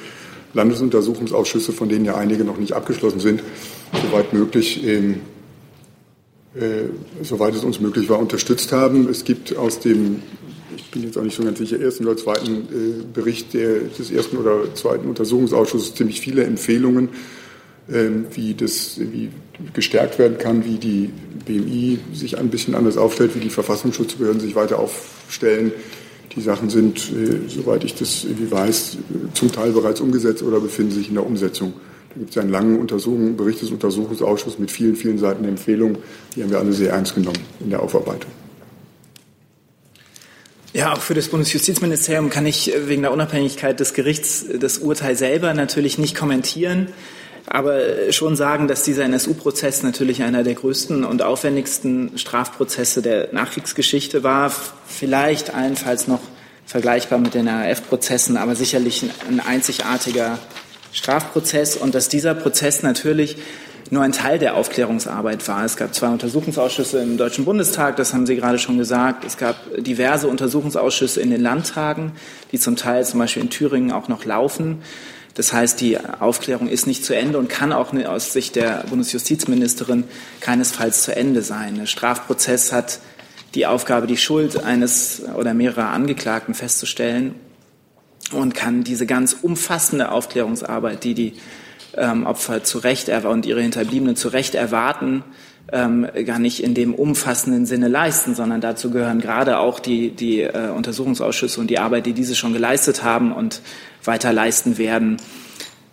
[0.53, 3.42] Landesuntersuchungsausschüsse, von denen ja einige noch nicht abgeschlossen sind,
[4.03, 5.21] soweit möglich ähm,
[6.55, 6.90] äh,
[7.23, 9.09] soweit es uns möglich war, unterstützt haben.
[9.09, 10.23] Es gibt aus dem
[10.91, 14.37] bin jetzt auch nicht so ganz sicher, ersten oder zweiten äh, Bericht der, des ersten
[14.37, 17.11] oder zweiten Untersuchungsausschusses ziemlich viele Empfehlungen,
[17.91, 19.31] ähm, wie das wie
[19.75, 21.11] gestärkt werden kann, wie die
[21.47, 25.73] BMI sich ein bisschen anders aufstellt, wie die Verfassungsschutzbehörden sich weiter aufstellen.
[26.35, 28.99] Die Sachen sind, äh, soweit ich das irgendwie weiß,
[29.35, 31.75] zum Teil bereits umgesetzt oder befinden sich in der Umsetzung.
[32.11, 35.99] Da gibt es einen langen Untersuchung, Bericht des Untersuchungsausschusses mit vielen, vielen Seiten Empfehlungen.
[36.35, 38.41] Die haben wir alle sehr ernst genommen in der Aufarbeitung.
[40.75, 44.79] Ja, auch für das Bundesjustizministerium kann ich äh, wegen der Unabhängigkeit des Gerichts äh, das
[44.79, 46.89] Urteil selber natürlich nicht kommentieren,
[47.47, 53.35] aber äh, schon sagen, dass dieser NSU-Prozess natürlich einer der größten und aufwendigsten Strafprozesse der
[53.35, 54.51] Nachkriegsgeschichte war.
[54.87, 56.21] Vielleicht allenfalls noch
[56.65, 60.39] vergleichbar mit den RAF-Prozessen, aber sicherlich ein einzigartiger
[60.95, 63.37] Strafprozess und dass dieser Prozess natürlich
[63.92, 65.66] nur ein Teil der Aufklärungsarbeit war.
[65.66, 69.22] Es gab zwei Untersuchungsausschüsse im Deutschen Bundestag, das haben Sie gerade schon gesagt.
[69.22, 72.12] Es gab diverse Untersuchungsausschüsse in den Landtagen,
[72.52, 74.78] die zum Teil zum Beispiel in Thüringen auch noch laufen.
[75.35, 80.05] Das heißt, die Aufklärung ist nicht zu Ende und kann auch aus Sicht der Bundesjustizministerin
[80.40, 81.74] keinesfalls zu Ende sein.
[81.74, 82.98] Der Strafprozess hat
[83.55, 87.35] die Aufgabe, die Schuld eines oder mehrerer Angeklagten festzustellen
[88.31, 91.33] und kann diese ganz umfassende Aufklärungsarbeit, die die
[91.96, 95.24] ähm, Opfer zu Recht und ihre Hinterbliebenen zu Recht erwarten,
[95.70, 100.40] ähm, gar nicht in dem umfassenden Sinne leisten, sondern dazu gehören gerade auch die, die
[100.40, 103.62] äh, Untersuchungsausschüsse und die Arbeit, die diese schon geleistet haben und
[104.05, 105.16] weiter leisten werden.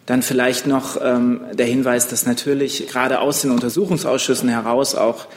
[0.06, 5.28] Dann vielleicht noch ähm, der Hinweis, dass natürlich gerade aus den Untersuchungsausschüssen heraus auch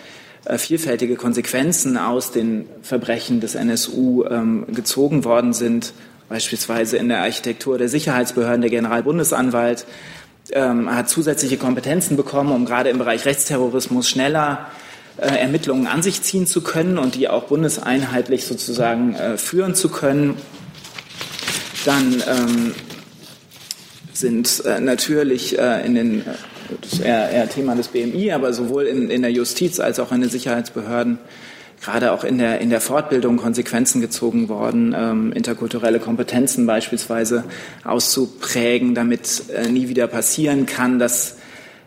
[0.45, 5.93] äh, vielfältige Konsequenzen aus den Verbrechen des NSU ähm, gezogen worden sind,
[6.29, 9.87] beispielsweise in der Architektur der Sicherheitsbehörden, der Generalbundesanwalt
[10.51, 14.67] ähm, hat zusätzliche Kompetenzen bekommen, um gerade im Bereich Rechtsterrorismus schneller
[15.17, 19.89] äh, Ermittlungen an sich ziehen zu können und die auch bundeseinheitlich sozusagen äh, führen zu
[19.89, 20.37] können.
[21.85, 22.75] Dann ähm,
[24.13, 26.25] sind äh, natürlich äh, in den,
[26.81, 30.13] das ist eher, eher Thema des BMI, aber sowohl in, in der Justiz als auch
[30.13, 31.19] in den Sicherheitsbehörden
[31.83, 37.45] gerade auch in der, in der Fortbildung Konsequenzen gezogen worden, ähm, interkulturelle Kompetenzen beispielsweise
[37.85, 41.37] auszuprägen, damit äh, nie wieder passieren kann, dass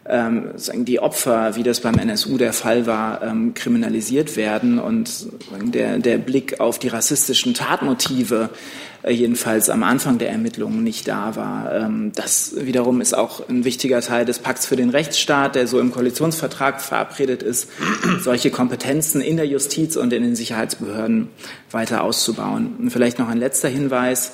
[0.08, 0.52] ähm,
[0.86, 5.28] die Opfer, wie das beim NSU der Fall war, ähm, kriminalisiert werden und
[5.74, 8.50] der, der Blick auf die rassistischen Tatmotive
[9.06, 11.74] äh, jedenfalls am Anfang der Ermittlungen nicht da war.
[11.74, 15.80] Ähm, das wiederum ist auch ein wichtiger Teil des Pakts für den Rechtsstaat, der so
[15.80, 17.70] im Koalitionsvertrag verabredet ist,
[18.20, 21.30] solche Kompetenzen in der Justiz und in den Sicherheitsbehörden
[21.72, 22.76] weiter auszubauen.
[22.80, 24.34] Und vielleicht noch ein letzter Hinweis.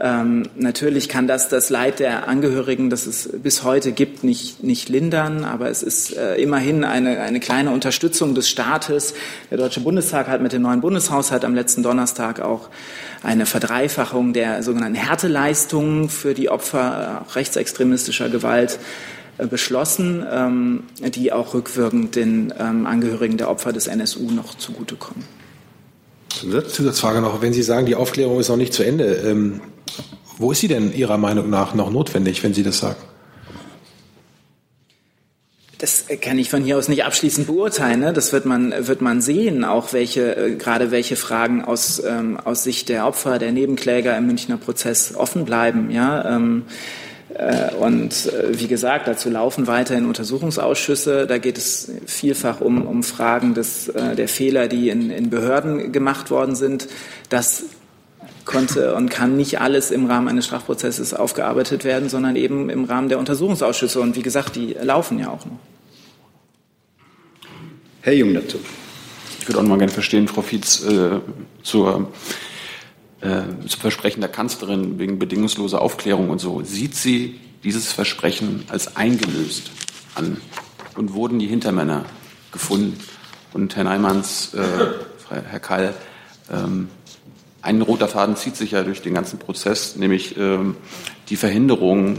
[0.00, 4.88] Ähm, natürlich kann das das Leid der Angehörigen, das es bis heute gibt, nicht, nicht
[4.88, 9.14] lindern, aber es ist äh, immerhin eine, eine kleine Unterstützung des Staates.
[9.52, 12.70] Der Deutsche Bundestag hat mit dem neuen Bundeshaushalt am letzten Donnerstag auch
[13.22, 18.80] eine Verdreifachung der sogenannten Härteleistungen für die Opfer äh, rechtsextremistischer Gewalt
[19.38, 25.24] äh, beschlossen, ähm, die auch rückwirkend den ähm, Angehörigen der Opfer des NSU noch zugutekommen.
[26.28, 29.60] Zusatzfrage noch, wenn Sie sagen, die Aufklärung ist noch nicht zu Ende, ähm,
[30.38, 32.96] wo ist sie denn Ihrer Meinung nach noch notwendig, wenn Sie das sagen?
[35.78, 38.00] Das kann ich von hier aus nicht abschließend beurteilen.
[38.00, 38.12] Ne?
[38.12, 42.64] Das wird man, wird man sehen, auch welche, äh, gerade welche Fragen aus, ähm, aus
[42.64, 45.90] Sicht der Opfer, der Nebenkläger im Münchner Prozess offen bleiben.
[45.90, 46.36] Ja?
[46.36, 46.62] Ähm,
[47.34, 51.26] äh, und äh, wie gesagt, dazu laufen weiterhin Untersuchungsausschüsse.
[51.26, 55.92] Da geht es vielfach um, um Fragen des, äh, der Fehler, die in, in Behörden
[55.92, 56.88] gemacht worden sind.
[57.28, 57.64] Das
[58.44, 63.08] konnte und kann nicht alles im Rahmen eines Strafprozesses aufgearbeitet werden, sondern eben im Rahmen
[63.08, 64.00] der Untersuchungsausschüsse.
[64.00, 65.58] Und wie gesagt, die laufen ja auch noch.
[68.02, 68.58] Herr Jung dazu.
[69.40, 71.20] Ich würde auch noch mal gerne verstehen, Frau Fietz, äh,
[71.62, 72.12] zur,
[73.20, 76.62] äh, zum Versprechen der Kanzlerin wegen bedingungsloser Aufklärung und so.
[76.62, 79.70] Sieht sie dieses Versprechen als eingelöst
[80.14, 80.38] an?
[80.96, 82.04] Und wurden die Hintermänner
[82.52, 82.98] gefunden?
[83.52, 84.62] Und Herr Neimanns, äh,
[85.28, 85.94] Herr Keil,
[86.52, 86.88] ähm,
[87.64, 90.76] ein roter Faden zieht sich ja durch den ganzen Prozess, nämlich ähm,
[91.28, 92.18] die Verhinderung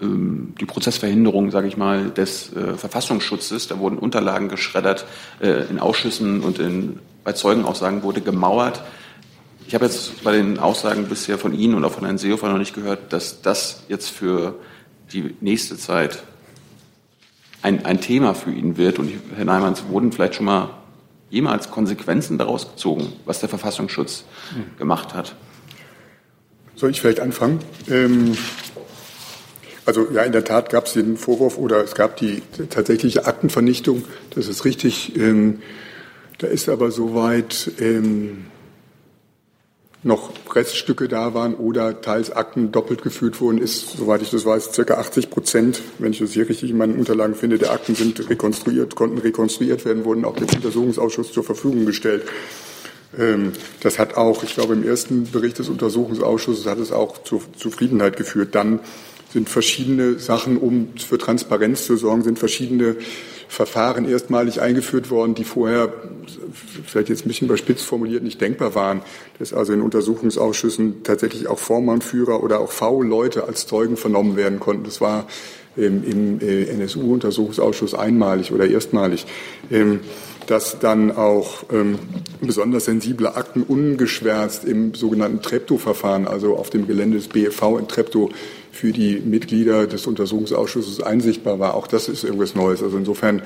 [0.00, 3.68] ähm, die Prozessverhinderung, sage ich mal, des äh, Verfassungsschutzes.
[3.68, 5.06] Da wurden Unterlagen geschreddert,
[5.40, 8.82] äh, in Ausschüssen und in, bei Zeugenaussagen wurde gemauert.
[9.66, 12.58] Ich habe jetzt bei den Aussagen bisher von Ihnen und auch von Herrn Seehofer noch
[12.58, 14.56] nicht gehört, dass das jetzt für
[15.12, 16.22] die nächste Zeit
[17.62, 18.98] ein, ein Thema für ihn wird.
[18.98, 20.70] Und Herr Neimanns, wurden vielleicht schon mal
[21.30, 24.78] jemals Konsequenzen daraus gezogen, was der Verfassungsschutz mhm.
[24.78, 25.34] gemacht hat?
[26.74, 27.60] Soll ich vielleicht anfangen?
[27.88, 28.36] Ähm
[29.86, 34.04] also ja, in der Tat gab es den Vorwurf oder es gab die tatsächliche Aktenvernichtung.
[34.34, 35.16] Das ist richtig.
[35.16, 35.60] Ähm,
[36.38, 38.46] da ist aber soweit ähm,
[40.06, 44.72] noch Reststücke da waren oder teils Akten doppelt geführt wurden, ist, soweit ich das weiß,
[44.72, 48.30] circa 80 Prozent, wenn ich das hier richtig in meinen Unterlagen finde, der Akten sind
[48.30, 52.22] rekonstruiert, konnten rekonstruiert werden, wurden auch dem Untersuchungsausschuss zur Verfügung gestellt.
[53.18, 57.40] Ähm, das hat auch, ich glaube, im ersten Bericht des Untersuchungsausschusses hat es auch zur
[57.56, 58.54] Zufriedenheit geführt.
[58.54, 58.80] Dann
[59.32, 62.96] sind verschiedene Sachen, um für Transparenz zu sorgen, sind verschiedene
[63.48, 65.92] Verfahren erstmalig eingeführt worden, die vorher
[66.84, 69.02] vielleicht jetzt ein bisschen überspitzt formuliert nicht denkbar waren,
[69.38, 74.84] dass also in Untersuchungsausschüssen tatsächlich auch Vormannführer oder auch V-Leute als Zeugen vernommen werden konnten.
[74.84, 75.26] Das war
[75.76, 79.26] ähm, im äh, NSU-Untersuchungsausschuss einmalig oder erstmalig.
[80.46, 81.98] Dass dann auch ähm,
[82.40, 88.30] besonders sensible Akten ungeschwärzt im sogenannten Treptow-Verfahren, also auf dem Gelände des BFV in Treptow,
[88.76, 91.74] für die Mitglieder des Untersuchungsausschusses einsichtbar war.
[91.74, 92.82] Auch das ist irgendwas Neues.
[92.82, 93.42] Also insofern,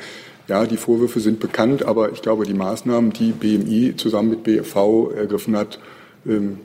[0.49, 5.13] ja, die Vorwürfe sind bekannt, aber ich glaube, die Maßnahmen, die BMI zusammen mit BFV
[5.17, 5.79] ergriffen hat,
[6.27, 6.59] ähm,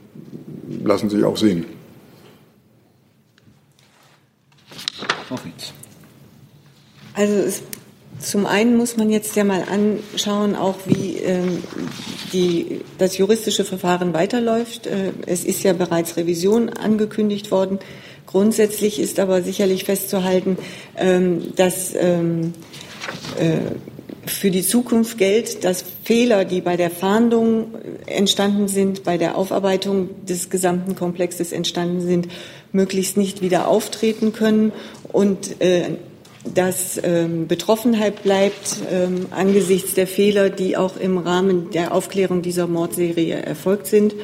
[0.83, 1.65] lassen sich auch sehen.
[7.13, 7.63] Also es,
[8.19, 11.63] zum einen muss man jetzt ja mal anschauen, auch wie ähm,
[12.33, 14.87] die, das juristische Verfahren weiterläuft.
[14.87, 17.79] Äh, es ist ja bereits Revision angekündigt worden.
[18.25, 20.57] Grundsätzlich ist aber sicherlich festzuhalten,
[20.97, 22.53] ähm, dass ähm,
[23.39, 23.75] äh,
[24.27, 27.75] für die Zukunft gilt, dass Fehler, die bei der Fahndung
[28.07, 32.27] entstanden sind, bei der Aufarbeitung des gesamten Komplexes entstanden sind,
[32.71, 34.71] möglichst nicht wieder auftreten können
[35.11, 35.91] und äh,
[36.53, 42.67] dass ähm, Betroffenheit bleibt ähm, angesichts der Fehler, die auch im Rahmen der Aufklärung dieser
[42.67, 44.15] Mordserie erfolgt sind.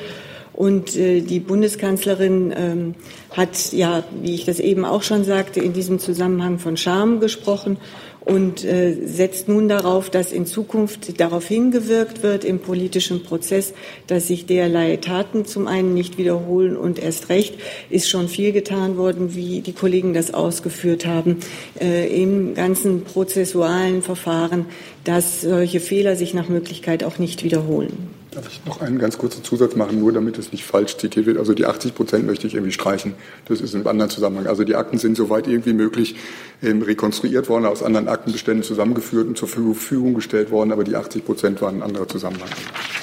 [0.54, 2.96] Und äh, die Bundeskanzlerin ähm,
[3.32, 7.78] hat ja, wie ich das eben auch schon sagte, in diesem Zusammenhang von Scham gesprochen
[8.24, 13.74] und äh, setzt nun darauf, dass in Zukunft darauf hingewirkt wird im politischen Prozess,
[14.08, 17.56] dass sich derlei Taten zum einen nicht wiederholen und erst recht
[17.90, 21.38] ist schon viel getan worden, wie die Kollegen das ausgeführt haben,
[21.80, 24.68] äh, im ganzen prozessualen Verfahren,
[25.04, 28.21] dass solche Fehler sich nach Möglichkeit auch nicht wiederholen.
[28.32, 31.38] Darf ich noch einen ganz kurzen Zusatz machen, nur damit es nicht falsch zitiert wird?
[31.38, 33.14] Also die 80 Prozent möchte ich irgendwie streichen.
[33.46, 34.48] Das ist im anderen Zusammenhang.
[34.48, 36.16] Also die Akten sind soweit irgendwie möglich
[36.64, 41.26] ähm, rekonstruiert worden, aus anderen Aktenbeständen zusammengeführt und zur Verfügung gestellt worden, aber die 80
[41.26, 42.48] Prozent waren ein anderer Zusammenhang.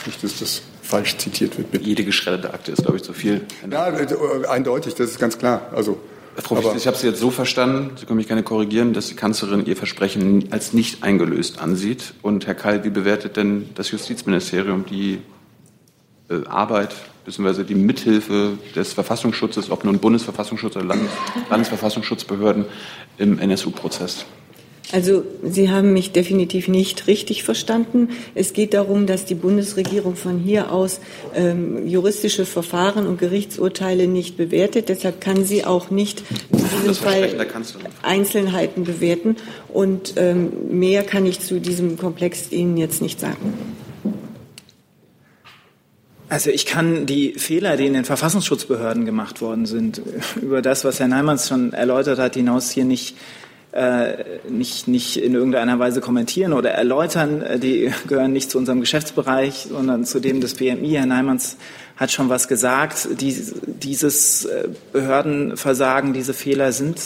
[0.06, 1.72] Nicht, dass das falsch zitiert wird.
[1.72, 1.84] Bitte.
[1.84, 3.42] Jede geschredderte Akte ist, glaube ich, zu viel.
[3.70, 5.70] Ja, äh, eindeutig, das ist ganz klar.
[5.74, 5.98] Also
[6.42, 9.16] Frau Wichtel, ich habe Sie jetzt so verstanden, Sie können mich gerne korrigieren, dass die
[9.16, 12.14] Kanzlerin Ihr Versprechen als nicht eingelöst ansieht.
[12.22, 15.18] Und Herr Keil, wie bewertet denn das Justizministerium die
[16.31, 17.64] äh, Arbeit bzw.
[17.64, 21.11] die Mithilfe des Verfassungsschutzes, ob nun Bundesverfassungsschutz oder Landes
[21.51, 22.67] Landesverfassungsschutzbehörden
[23.19, 24.25] im NSU-Prozess?
[24.92, 28.08] Also Sie haben mich definitiv nicht richtig verstanden.
[28.34, 31.00] Es geht darum, dass die Bundesregierung von hier aus
[31.34, 34.88] ähm, juristische Verfahren und Gerichtsurteile nicht bewertet.
[34.88, 37.46] Deshalb kann sie auch nicht in diesem Fall
[38.02, 39.36] Einzelheiten bewerten.
[39.68, 43.54] Und ähm, mehr kann ich zu diesem Komplex Ihnen jetzt nicht sagen.
[46.30, 50.00] Also ich kann die Fehler, die in den Verfassungsschutzbehörden gemacht worden sind,
[50.40, 53.16] über das, was Herr Neimanns schon erläutert hat, hinaus hier nicht
[53.79, 57.42] äh, nicht, nicht in irgendeiner Weise kommentieren oder erläutern.
[57.42, 60.94] Äh, die gehören nicht zu unserem Geschäftsbereich, sondern zu dem des BMI.
[60.94, 61.56] Herr Neimanns
[61.96, 63.08] hat schon was gesagt.
[63.20, 67.00] Die, dieses äh, Behördenversagen, diese Fehler sind,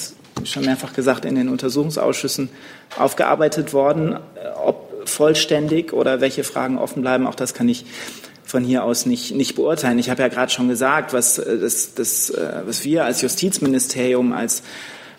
[0.45, 2.49] schon mehrfach gesagt, in den Untersuchungsausschüssen
[2.97, 4.19] aufgearbeitet worden.
[4.65, 7.85] Ob vollständig oder welche Fragen offen bleiben, auch das kann ich
[8.45, 9.99] von hier aus nicht, nicht beurteilen.
[9.99, 12.33] Ich habe ja gerade schon gesagt, was, das, das,
[12.67, 14.63] was wir als Justizministerium als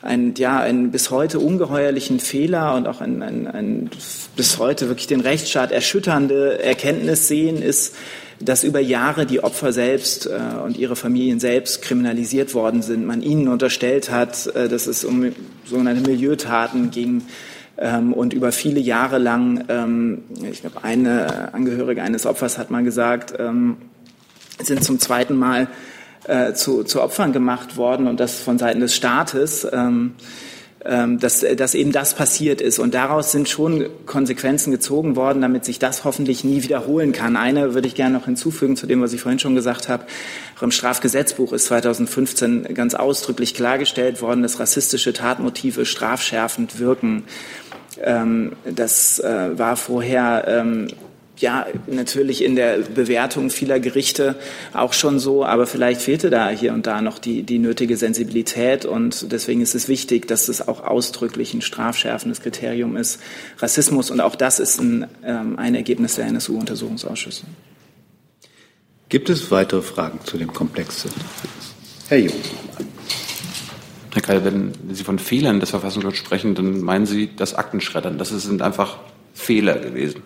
[0.03, 3.89] einen, ja, einen bis heute ungeheuerlichen Fehler und auch ein, ein, ein
[4.35, 7.95] bis heute wirklich den Rechtsstaat erschütternde Erkenntnis sehen, ist,
[8.39, 13.05] dass über Jahre die Opfer selbst äh, und ihre Familien selbst kriminalisiert worden sind.
[13.05, 15.31] Man ihnen unterstellt hat, äh, dass es um
[15.65, 17.21] sogenannte Milieutaten ging
[17.77, 22.83] ähm, und über viele Jahre lang, ähm, ich glaube, eine Angehörige eines Opfers hat mal
[22.83, 23.77] gesagt, ähm,
[24.61, 25.67] sind zum zweiten Mal
[26.25, 29.67] äh, zu, zu Opfern gemacht worden und das von Seiten des Staates.
[29.71, 30.15] Ähm,
[30.85, 32.77] ähm, dass, dass eben das passiert ist.
[32.77, 37.37] Und daraus sind schon Konsequenzen gezogen worden, damit sich das hoffentlich nie wiederholen kann.
[37.37, 40.03] Eine würde ich gerne noch hinzufügen zu dem, was ich vorhin schon gesagt habe.
[40.57, 47.23] Auch im Strafgesetzbuch ist 2015 ganz ausdrücklich klargestellt worden, dass rassistische Tatmotive strafschärfend wirken.
[48.01, 50.87] Ähm, das äh, war vorher ähm,
[51.43, 54.35] ja, natürlich in der Bewertung vieler Gerichte
[54.71, 58.85] auch schon so, aber vielleicht fehlte da hier und da noch die, die nötige Sensibilität
[58.85, 63.19] und deswegen ist es wichtig, dass es auch ausdrücklich ein strafschärfendes Kriterium ist.
[63.59, 67.43] Rassismus und auch das ist ein, ähm, ein Ergebnis der NSU-Untersuchungsausschüsse.
[69.09, 71.07] Gibt es weitere Fragen zu dem Komplex?
[72.07, 72.35] Herr Jung.
[74.13, 78.17] Herr Keil, wenn Sie von Fehlern des Verfassungsschutzes sprechen, dann meinen Sie das Aktenschreddern.
[78.17, 78.99] Das sind einfach
[79.33, 80.21] Fehler gewesen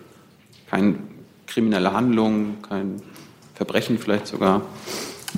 [0.70, 0.94] keine
[1.46, 3.02] kriminelle Handlung, kein
[3.54, 4.62] Verbrechen vielleicht sogar.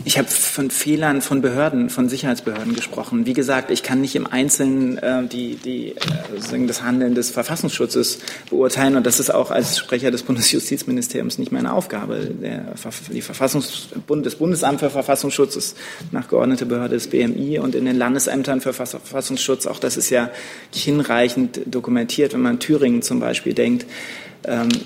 [0.05, 3.27] Ich habe von Fehlern von Behörden, von Sicherheitsbehörden gesprochen.
[3.27, 8.21] Wie gesagt, ich kann nicht im Einzelnen äh, die, die, äh, das Handeln des Verfassungsschutzes
[8.49, 12.31] beurteilen und das ist auch als Sprecher des Bundesjustizministeriums nicht meine Aufgabe.
[12.41, 12.75] Der,
[13.13, 13.89] die Verfassungs,
[14.23, 15.77] das Bundesamt für Verfassungsschutz ist
[16.13, 20.31] nachgeordnete Behörde des BMI und in den Landesämtern für Verfassungsschutz, auch das ist ja
[20.73, 23.87] hinreichend dokumentiert, wenn man Thüringen zum Beispiel denkt,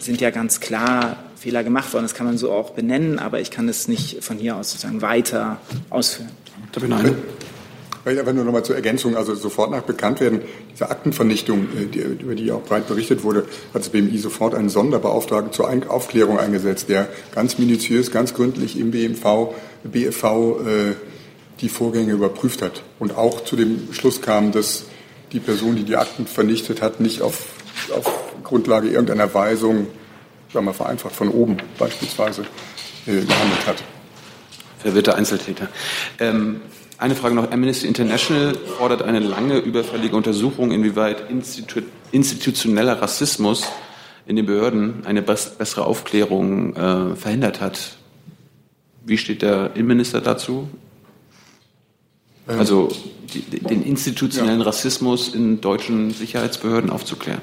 [0.00, 2.04] sind ja ganz klar Fehler gemacht worden.
[2.04, 5.02] Das kann man so auch benennen, aber ich kann es nicht von hier aus sozusagen
[5.02, 5.58] weiter
[5.90, 6.30] ausführen.
[6.72, 7.14] Darf ich noch eine?
[8.04, 10.42] Weil aber nur noch mal zur Ergänzung, also sofort nach Bekanntwerden
[10.72, 14.68] dieser Aktenvernichtung, äh, die, über die auch breit berichtet wurde, hat das BMI sofort einen
[14.68, 20.94] Sonderbeauftragten zur Aufklärung eingesetzt, der ganz minutiös, ganz gründlich im BMV, BFV äh,
[21.60, 24.84] die Vorgänge überprüft hat und auch zu dem Schluss kam, dass
[25.32, 27.46] die Person, die die Akten vernichtet hat, nicht auf,
[27.94, 29.86] auf Grundlage irgendeiner Weisung,
[30.52, 32.42] sagen wir vereinfacht von oben beispielsweise,
[33.06, 33.82] äh, gehandelt hat.
[34.78, 35.68] Verwirrte Einzeltäter.
[36.20, 36.60] Ähm,
[36.98, 37.50] eine Frage noch.
[37.50, 41.80] Amnesty International fordert eine lange überfällige Untersuchung, inwieweit Institu
[42.12, 43.64] institutioneller Rassismus
[44.26, 47.96] in den Behörden eine bessere Aufklärung äh, verhindert hat.
[49.04, 50.68] Wie steht der Innenminister dazu?
[52.48, 52.88] Ähm, also
[53.34, 54.66] die, den institutionellen ja.
[54.66, 57.40] Rassismus in deutschen Sicherheitsbehörden aufzuklären.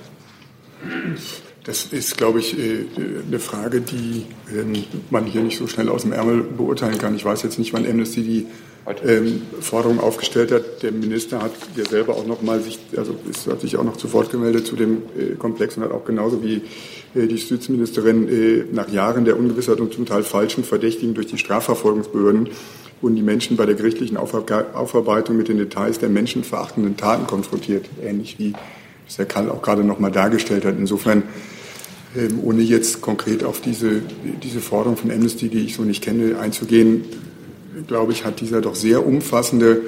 [1.63, 2.85] Das ist, glaube ich, äh,
[3.27, 7.15] eine Frage, die ähm, man hier nicht so schnell aus dem Ärmel beurteilen kann.
[7.15, 8.47] Ich weiß jetzt nicht, wann Amnesty die
[9.05, 10.81] ähm, Forderung aufgestellt hat.
[10.81, 13.97] Der Minister hat ja selber auch noch mal sich, also ist, hat sich auch noch
[13.97, 16.63] zu Wort gemeldet zu dem äh, Komplex und hat auch genauso wie
[17.13, 22.49] äh, die Justizministerin nach Jahren der Ungewissheit und zum Teil falschen Verdächtigen durch die Strafverfolgungsbehörden
[23.01, 28.37] wurden die Menschen bei der gerichtlichen Aufarbeitung mit den Details der menschenverachtenden Taten konfrontiert, ähnlich
[28.37, 28.53] wie
[29.11, 30.75] das Herr Kall auch gerade noch mal dargestellt hat.
[30.79, 31.23] Insofern,
[32.15, 34.01] ähm, ohne jetzt konkret auf diese,
[34.41, 37.03] diese Forderung von Amnesty, die ich so nicht kenne, einzugehen,
[37.87, 39.81] glaube ich, hat dieser doch sehr umfassende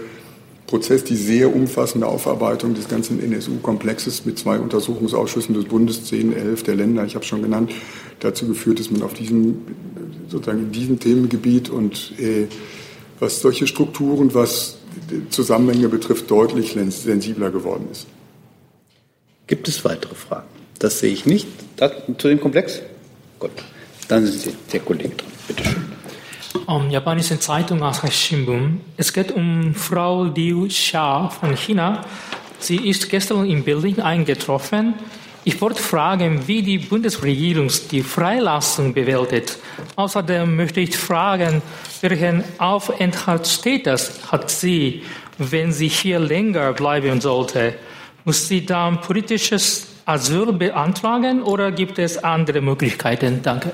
[0.68, 6.64] Prozess, die sehr umfassende Aufarbeitung des ganzen NSU-Komplexes mit zwei Untersuchungsausschüssen des Bundes, 10, 11
[6.64, 7.72] der Länder, ich habe es schon genannt,
[8.20, 9.62] dazu geführt, dass man auf diesem,
[10.28, 12.48] sozusagen in diesem Themengebiet und äh,
[13.20, 14.80] was solche Strukturen, was
[15.30, 18.08] Zusammenhänge betrifft, deutlich sensibler geworden ist.
[19.48, 20.48] Gibt es weitere Fragen?
[20.80, 21.48] Das sehe ich nicht.
[21.76, 22.82] Das, zu dem Komplex?
[23.40, 23.52] Gut.
[24.08, 25.32] Dann sind der Kollege dran.
[25.48, 25.94] Bitte schön.
[26.68, 28.82] Um, japanische Zeitung Asahi Shimbun.
[28.96, 32.06] Es geht um Frau Liu Xia von China.
[32.60, 34.94] Sie ist gestern in Berlin eingetroffen.
[35.46, 39.58] Ich wollte fragen, wie die Bundesregierung die Freilassung bewertet.
[39.98, 41.62] Außerdem möchte ich fragen,
[42.00, 45.04] welchen Aufenthaltsstatus hat sie,
[45.38, 47.74] wenn sie hier länger bleiben sollte?
[48.26, 53.42] Muss sie dann politisches Asyl beantragen oder gibt es andere Möglichkeiten?
[53.44, 53.72] Danke.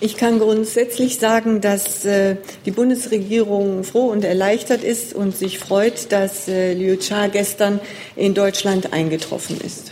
[0.00, 2.36] Ich kann grundsätzlich sagen, dass äh,
[2.66, 7.78] die Bundesregierung froh und erleichtert ist und sich freut, dass äh, Liu Cha gestern
[8.16, 9.91] in Deutschland eingetroffen ist.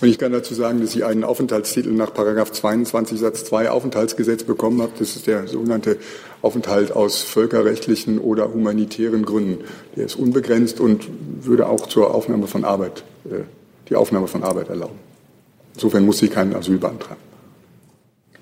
[0.00, 4.44] Und ich kann dazu sagen, dass ich einen Aufenthaltstitel nach Paragraph 22 Satz 2 Aufenthaltsgesetz
[4.44, 4.92] bekommen habe.
[4.98, 5.96] Das ist der sogenannte
[6.40, 9.64] Aufenthalt aus völkerrechtlichen oder humanitären Gründen.
[9.96, 11.08] Der ist unbegrenzt und
[11.42, 13.40] würde auch zur Aufnahme von Arbeit, äh,
[13.88, 14.98] die Aufnahme von Arbeit erlauben.
[15.74, 17.20] Insofern muss sie keinen Asyl beantragen.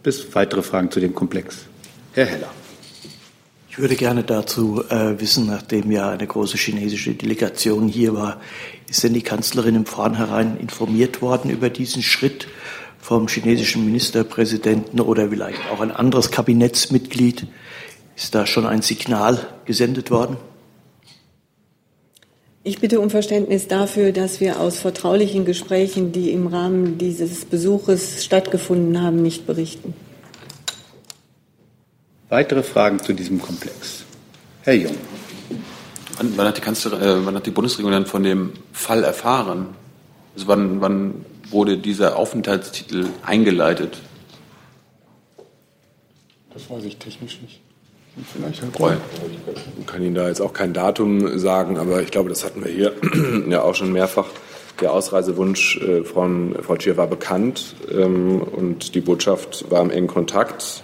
[0.02, 1.64] Bis weitere Fragen zu dem Komplex.
[2.12, 2.50] Herr Heller.
[3.77, 8.41] Ich würde gerne dazu äh, wissen, nachdem ja eine große chinesische Delegation hier war,
[8.89, 12.49] ist denn die Kanzlerin im Vornherein informiert worden über diesen Schritt
[12.99, 17.49] vom chinesischen Ministerpräsidenten oder vielleicht auch ein anderes Kabinettsmitglied?
[18.16, 20.39] Ist da schon ein Signal gesendet worden?
[22.64, 28.24] Ich bitte um Verständnis dafür, dass wir aus vertraulichen Gesprächen, die im Rahmen dieses Besuches
[28.24, 29.93] stattgefunden haben, nicht berichten.
[32.29, 34.05] Weitere Fragen zu diesem Komplex?
[34.62, 34.97] Herr Jung.
[36.16, 39.68] Wann, wann hat, die Kanzler, äh, wann hat die Bundesregierung dann von dem Fall erfahren?
[40.35, 43.99] Also wann, wann wurde dieser Aufenthaltstitel eingeleitet?
[46.53, 47.61] Das weiß ich technisch nicht.
[48.33, 49.01] Vielleicht halt
[49.79, 52.72] Ich kann Ihnen da jetzt auch kein Datum sagen, aber ich glaube, das hatten wir
[52.72, 52.95] hier
[53.49, 54.27] ja auch schon mehrfach.
[54.81, 60.09] Der Ausreisewunsch äh, von Frau Tschier war bekannt ähm, und die Botschaft war im engen
[60.09, 60.83] Kontakt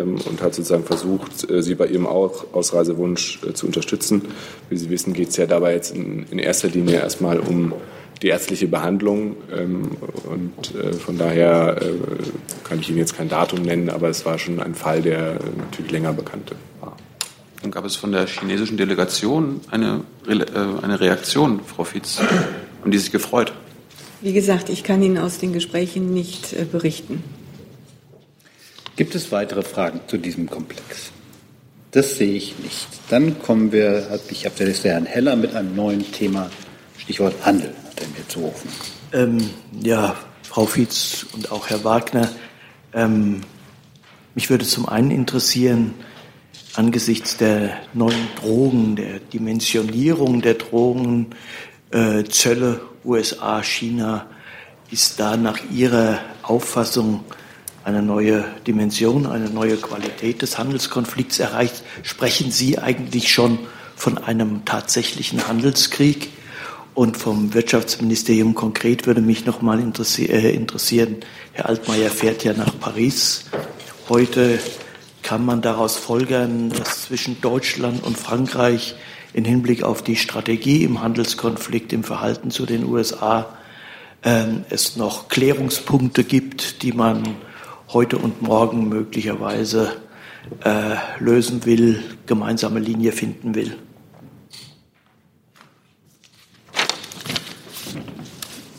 [0.00, 4.22] und hat sozusagen versucht, äh, sie bei ihrem Ausreisewunsch äh, zu unterstützen.
[4.70, 7.74] Wie Sie wissen, geht es ja dabei jetzt in erster Linie erstmal um
[8.22, 9.36] die ärztliche Behandlung.
[9.54, 9.90] Ähm,
[10.24, 11.80] und äh, von daher
[12.64, 15.90] kann ich Ihnen jetzt kein Datum nennen, aber es war schon ein Fall, der natürlich
[15.90, 16.96] länger bekannt war.
[17.60, 22.18] Dann gab es von der chinesischen Delegation eine, eine Reaktion, Frau Fietz.
[22.80, 23.52] Haben die sich gefreut?
[24.20, 27.22] Wie gesagt, ich kann Ihnen aus den Gesprächen nicht berichten.
[28.96, 31.12] Gibt es weitere Fragen zu diesem Komplex?
[31.92, 32.88] Das sehe ich nicht.
[33.10, 36.50] Dann kommen wir, habe ich auf der Liste Herrn Heller mit einem neuen Thema,
[36.98, 38.68] Stichwort Handel denn mir zurufen?
[39.12, 39.50] Ähm,
[39.82, 42.30] ja, Frau Fietz und auch Herr Wagner,
[42.92, 43.42] ähm,
[44.34, 45.94] mich würde zum einen interessieren,
[46.74, 51.28] angesichts der neuen Drogen, der Dimensionierung der Drogen,
[51.90, 54.26] äh, Zölle, USA, China,
[54.90, 57.24] ist da nach Ihrer Auffassung
[57.84, 61.82] eine neue Dimension, eine neue Qualität des Handelskonflikts erreicht?
[62.02, 63.58] Sprechen Sie eigentlich schon
[63.96, 66.30] von einem tatsächlichen Handelskrieg?
[66.94, 71.16] Und vom Wirtschaftsministerium konkret würde mich noch mal interessi äh, interessieren,
[71.52, 73.44] Herr Altmaier fährt ja nach Paris.
[74.10, 74.58] Heute
[75.22, 78.94] kann man daraus folgern, dass zwischen Deutschland und Frankreich
[79.32, 83.56] in Hinblick auf die Strategie im Handelskonflikt, im Verhalten zu den USA,
[84.22, 87.36] äh, es noch Klärungspunkte gibt, die man
[87.92, 89.92] heute und morgen möglicherweise
[90.64, 93.76] äh, lösen will, gemeinsame Linie finden will.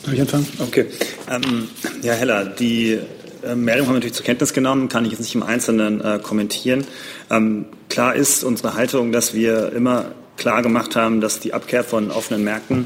[0.04, 0.48] Darf ich anfangen?
[0.60, 0.86] Okay.
[1.30, 1.70] Ähm,
[2.02, 3.00] ja, Heller, die
[3.44, 6.20] äh, Meldung haben wir natürlich zur Kenntnis genommen, kann ich jetzt nicht im Einzelnen äh,
[6.22, 6.86] kommentieren.
[7.30, 12.12] Ähm, klar ist unsere Haltung, dass wir immer klar gemacht haben, dass die Abkehr von
[12.12, 12.86] offenen Märkten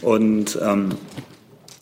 [0.00, 0.90] und ähm,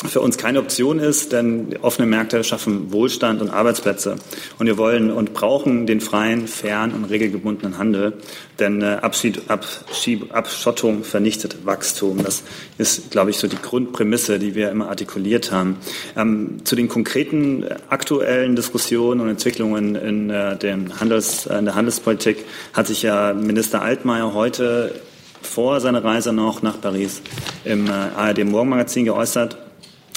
[0.09, 4.17] für uns keine Option ist, denn offene Märkte schaffen Wohlstand und Arbeitsplätze.
[4.59, 8.15] Und wir wollen und brauchen den freien, fairen und regelgebundenen Handel,
[8.59, 12.23] denn äh, Abschied, Abschieb, Abschottung vernichtet Wachstum.
[12.23, 12.43] Das
[12.79, 15.77] ist, glaube ich, so die Grundprämisse, die wir immer artikuliert haben.
[16.17, 21.67] Ähm, zu den konkreten äh, aktuellen Diskussionen und Entwicklungen in, äh, dem Handels, äh, in
[21.67, 24.95] der Handelspolitik hat sich ja Minister Altmaier heute
[25.43, 27.23] vor seiner Reise noch nach Paris
[27.65, 29.57] im ARD Morgenmagazin geäußert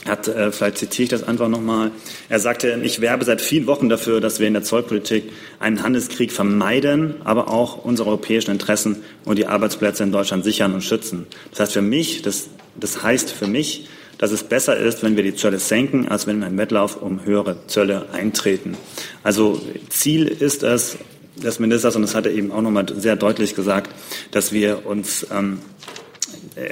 [0.05, 1.91] hat, äh, vielleicht zitiere ich das einfach nochmal,
[2.29, 6.31] er sagte, ich werbe seit vielen Wochen dafür, dass wir in der Zollpolitik einen Handelskrieg
[6.31, 11.27] vermeiden, aber auch unsere europäischen Interessen und die Arbeitsplätze in Deutschland sichern und schützen.
[11.51, 13.87] Das heißt für mich, das, das heißt für mich,
[14.17, 17.01] dass es besser ist, wenn wir die Zölle senken, als wenn wir in einen Wettlauf
[17.01, 18.77] um höhere Zölle eintreten.
[19.23, 20.97] Also Ziel ist es
[21.37, 23.89] des Ministers, und das hat er eben auch nochmal sehr deutlich gesagt,
[24.31, 25.98] dass wir uns ähm, äh,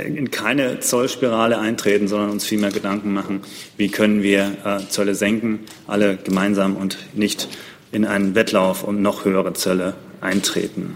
[0.05, 3.41] in keine Zollspirale eintreten, sondern uns vielmehr Gedanken machen,
[3.77, 7.47] wie können wir äh, Zölle senken, alle gemeinsam und nicht
[7.91, 10.95] in einen Wettlauf um noch höhere Zölle eintreten.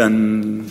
[0.00, 0.64] Dann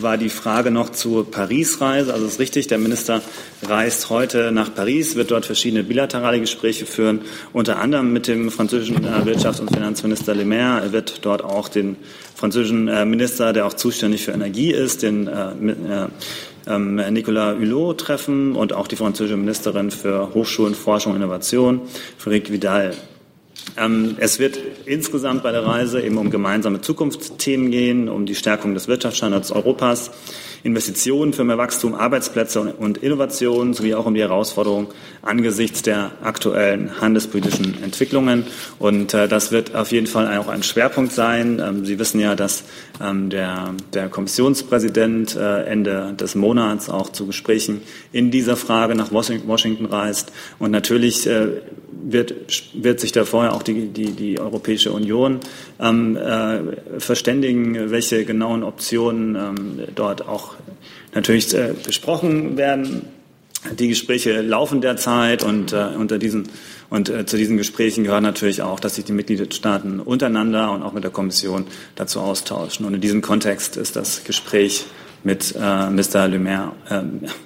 [0.00, 2.12] war die Frage noch zur Paris-Reise.
[2.12, 3.22] Also es ist richtig, der Minister
[3.62, 7.20] reist heute nach Paris, wird dort verschiedene bilaterale Gespräche führen,
[7.52, 10.82] unter anderem mit dem französischen äh, Wirtschafts- und Finanzminister Le Maire.
[10.82, 11.94] Er wird dort auch den
[12.34, 16.08] französischen äh, Minister, der auch zuständig für Energie ist, den äh,
[16.66, 21.82] ähm, Nicolas Hulot treffen und auch die französische Ministerin für Hochschulen, Forschung und Innovation,
[22.20, 22.94] Frédéric Vidal.
[23.76, 28.74] Ähm, es wird insgesamt bei der Reise eben um gemeinsame Zukunftsthemen gehen, um die Stärkung
[28.74, 30.10] des Wirtschaftsstandorts Europas,
[30.64, 34.88] Investitionen für mehr Wachstum, Arbeitsplätze und Innovationen sowie auch um die Herausforderungen
[35.22, 38.44] angesichts der aktuellen handelspolitischen Entwicklungen.
[38.78, 41.60] Und äh, das wird auf jeden Fall auch ein Schwerpunkt sein.
[41.64, 42.64] Ähm, Sie wissen ja, dass
[43.00, 47.82] ähm, der, der Kommissionspräsident äh, Ende des Monats auch zu Gesprächen
[48.12, 50.32] in dieser Frage nach Washington reist.
[50.58, 51.48] Und natürlich äh,
[52.02, 52.34] wird,
[52.74, 55.40] wird sich da vorher auch die, die, die Europäische Union
[55.80, 60.51] ähm, äh, verständigen, welche genauen Optionen ähm, dort auch
[61.14, 63.06] natürlich äh, besprochen werden.
[63.78, 66.48] Die Gespräche laufen derzeit und äh, unter diesen
[66.90, 70.92] und äh, zu diesen Gesprächen gehört natürlich auch, dass sich die Mitgliedstaaten untereinander und auch
[70.92, 72.84] mit der Kommission dazu austauschen.
[72.84, 74.84] Und in diesem Kontext ist das Gespräch
[75.24, 76.26] mit Mr.
[76.26, 76.72] Le Maire,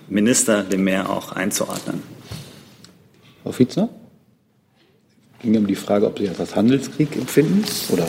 [0.09, 2.03] Minister Le Maire auch einzuordnen.
[3.43, 3.91] Frau Fitzner?
[5.43, 8.07] ging um die Frage, ob Sie das als Handelskrieg empfinden oder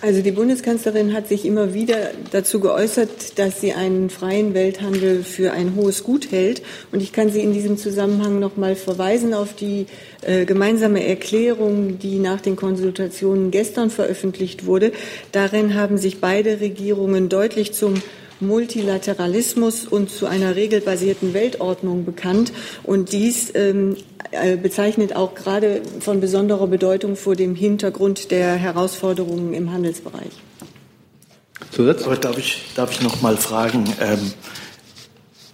[0.00, 5.52] also die Bundeskanzlerin hat sich immer wieder dazu geäußert, dass sie einen freien Welthandel für
[5.52, 6.62] ein hohes Gut hält.
[6.92, 9.86] Und ich kann Sie in diesem Zusammenhang noch mal verweisen auf die
[10.22, 14.92] äh, gemeinsame Erklärung, die nach den Konsultationen gestern veröffentlicht wurde.
[15.32, 17.94] Darin haben sich beide Regierungen deutlich zum
[18.40, 22.52] Multilateralismus und zu einer regelbasierten Weltordnung bekannt.
[22.84, 23.96] Und dies ähm,
[24.30, 30.32] äh, bezeichnet auch gerade von besonderer Bedeutung vor dem Hintergrund der Herausforderungen im Handelsbereich.
[31.70, 32.04] Zusatz?
[32.04, 34.32] Aber darf ich, darf ich noch mal fragen, ähm,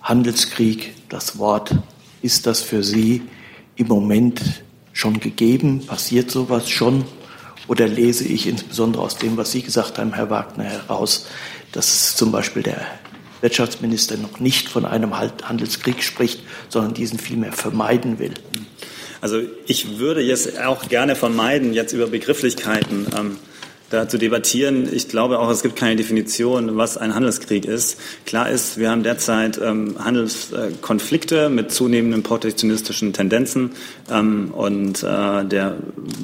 [0.02, 1.74] Handelskrieg, das Wort,
[2.22, 3.22] ist das für Sie
[3.76, 4.62] im Moment
[4.92, 5.86] schon gegeben?
[5.86, 7.04] Passiert sowas schon?
[7.68, 11.26] Oder lese ich insbesondere aus dem, was Sie gesagt haben, Herr Wagner, heraus,
[11.74, 12.86] dass zum Beispiel der
[13.40, 18.32] Wirtschaftsminister noch nicht von einem Handelskrieg spricht, sondern diesen vielmehr vermeiden will.
[19.20, 23.38] Also ich würde jetzt auch gerne vermeiden, jetzt über Begrifflichkeiten ähm,
[23.90, 24.88] da zu debattieren.
[24.92, 27.98] Ich glaube auch, es gibt keine Definition, was ein Handelskrieg ist.
[28.26, 33.72] Klar ist, wir haben derzeit ähm, Handelskonflikte mit zunehmenden protektionistischen Tendenzen.
[34.10, 35.76] Ähm, und äh, der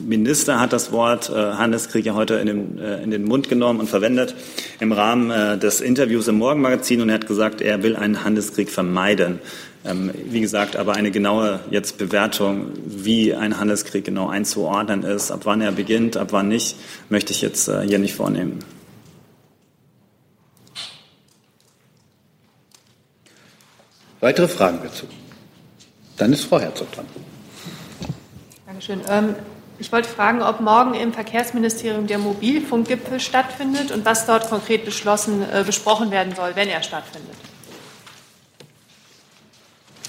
[0.06, 3.80] Minister hat das Wort äh, Handelskrieg ja heute in den, äh, in den Mund genommen
[3.80, 4.34] und verwendet
[4.80, 7.00] im Rahmen äh, des Interviews im Morgenmagazin.
[7.00, 9.38] Und er hat gesagt, er will einen Handelskrieg vermeiden.
[9.84, 15.40] Ähm, wie gesagt, aber eine genaue jetzt Bewertung, wie ein Handelskrieg genau einzuordnen ist, ab
[15.44, 16.76] wann er beginnt, ab wann nicht,
[17.08, 18.58] möchte ich jetzt äh, hier nicht vornehmen.
[24.20, 25.06] Weitere Fragen dazu?
[26.18, 27.06] Dann ist Frau Herzog dran.
[28.66, 29.00] Dankeschön.
[29.08, 29.34] Ähm,
[29.78, 35.42] ich wollte fragen, ob morgen im Verkehrsministerium der Mobilfunkgipfel stattfindet und was dort konkret beschlossen,
[35.50, 37.34] äh, besprochen werden soll, wenn er stattfindet.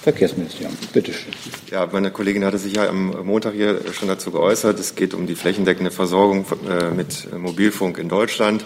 [0.02, 0.76] Verkehrsministerium.
[0.93, 1.34] Bitte schön.
[1.70, 4.80] Ja, meine Kollegin hatte sich ja am Montag hier schon dazu geäußert.
[4.80, 8.64] Es geht um die flächendeckende Versorgung äh, mit Mobilfunk in Deutschland.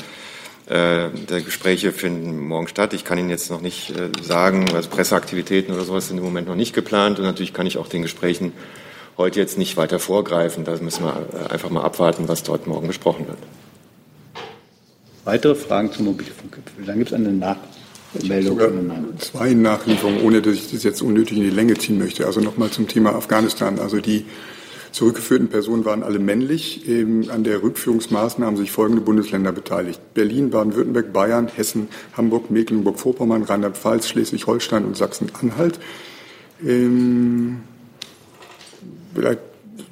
[0.67, 2.93] Äh, die Gespräche finden morgen statt.
[2.93, 6.47] Ich kann Ihnen jetzt noch nicht äh, sagen, also Presseaktivitäten oder sowas sind im Moment
[6.47, 7.19] noch nicht geplant.
[7.19, 8.53] Und natürlich kann ich auch den Gesprächen
[9.17, 10.63] heute jetzt nicht weiter vorgreifen.
[10.63, 13.39] Da müssen wir einfach mal abwarten, was dort morgen besprochen wird.
[15.25, 16.86] Weitere Fragen zum Mobilfunkgipfel?
[16.86, 17.57] Dann gibt es eine Nach
[18.24, 18.59] Meldung.
[19.20, 22.26] Zwei Nachlieferungen, ohne dass ich das jetzt unnötig in die Länge ziehen möchte.
[22.26, 23.80] Also nochmal zum Thema Afghanistan.
[23.80, 24.26] Also die
[24.91, 26.86] zurückgeführten Personen waren alle männlich.
[27.30, 29.99] An der Rückführungsmaßnahme haben sich folgende Bundesländer beteiligt.
[30.13, 35.80] Berlin, Baden-Württemberg, Bayern, Hessen, Hamburg, Mecklenburg-Vorpommern, Rheinland-Pfalz, Schleswig-Holstein und Sachsen-Anhalt.
[36.66, 37.59] Ähm,
[39.13, 39.39] vielleicht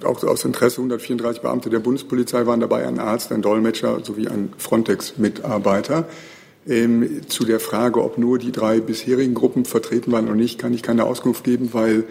[0.06, 4.54] auch aus Interesse 134 Beamte der Bundespolizei waren dabei, ein Arzt, ein Dolmetscher sowie ein
[4.58, 6.06] Frontex-Mitarbeiter.
[6.68, 10.74] Ähm, zu der Frage, ob nur die drei bisherigen Gruppen vertreten waren oder nicht, kann
[10.74, 12.06] ich keine Auskunft geben, weil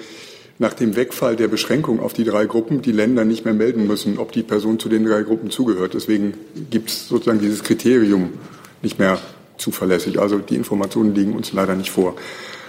[0.59, 4.19] nach dem Wegfall der Beschränkung auf die drei Gruppen die Länder nicht mehr melden müssen,
[4.19, 5.95] ob die Person zu den drei Gruppen zugehört.
[5.95, 6.35] Deswegen
[6.71, 8.35] gibt es sozusagen dieses Kriterium
[8.83, 9.19] nicht mehr
[9.57, 10.21] zuverlässig.
[10.21, 12.15] Also die Informationen liegen uns leider nicht vor.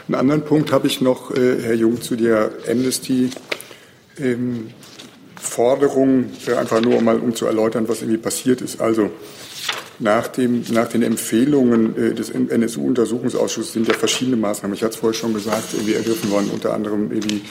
[0.08, 3.30] Einen anderen Punkt habe ich noch, äh, Herr Jung, zu der Amnesty.
[4.20, 4.68] Ähm,
[5.44, 8.82] Forderung, äh, einfach nur mal um zu erläutern, was irgendwie passiert ist.
[8.82, 9.12] Also
[10.00, 15.00] nach, dem, nach den Empfehlungen äh, des NSU-Untersuchungsausschusses sind ja verschiedene Maßnahmen, ich hatte es
[15.00, 17.42] vorher schon gesagt, irgendwie ergriffen worden, unter anderem irgendwie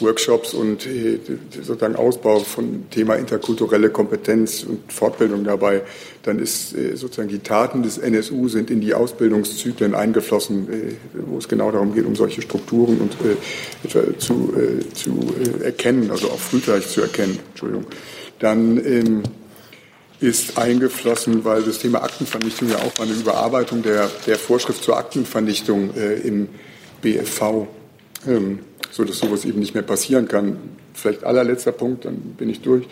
[0.00, 1.18] Workshops und äh,
[1.50, 5.82] sozusagen Ausbau von Thema interkulturelle Kompetenz und Fortbildung dabei,
[6.22, 10.92] dann ist äh, sozusagen die Taten des NSU sind in die Ausbildungszyklen eingeflossen, äh,
[11.26, 13.16] wo es genau darum geht, um solche Strukturen und
[14.18, 14.52] zu,
[14.94, 17.38] zu erkennen, also auch frühzeitig zu erkennen.
[17.50, 17.86] Entschuldigung.
[18.38, 19.22] Dann ähm,
[20.20, 25.94] ist eingeflossen, weil das Thema Aktenvernichtung ja auch eine Überarbeitung der, der Vorschrift zur Aktenvernichtung
[25.94, 26.48] im
[27.02, 27.66] BFV
[28.26, 28.60] ähm,
[28.90, 30.58] so dass sowas eben nicht mehr passieren kann.
[30.94, 32.86] Vielleicht allerletzter Punkt, dann bin ich durch.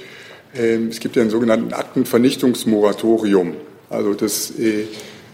[0.54, 3.54] Ähm, es gibt ja einen sogenannten Aktenvernichtungsmoratorium.
[3.90, 4.84] Also dass äh,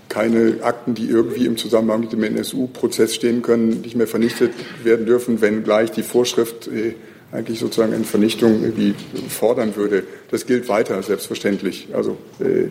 [0.08, 5.06] keine Akten, die irgendwie im Zusammenhang mit dem NSU-Prozess stehen können, nicht mehr vernichtet werden
[5.06, 6.94] dürfen, wenn gleich die Vorschrift äh,
[7.32, 8.94] eigentlich sozusagen eine Vernichtung irgendwie
[9.28, 10.04] fordern würde.
[10.30, 11.88] Das gilt weiter, selbstverständlich.
[11.92, 12.68] Also äh,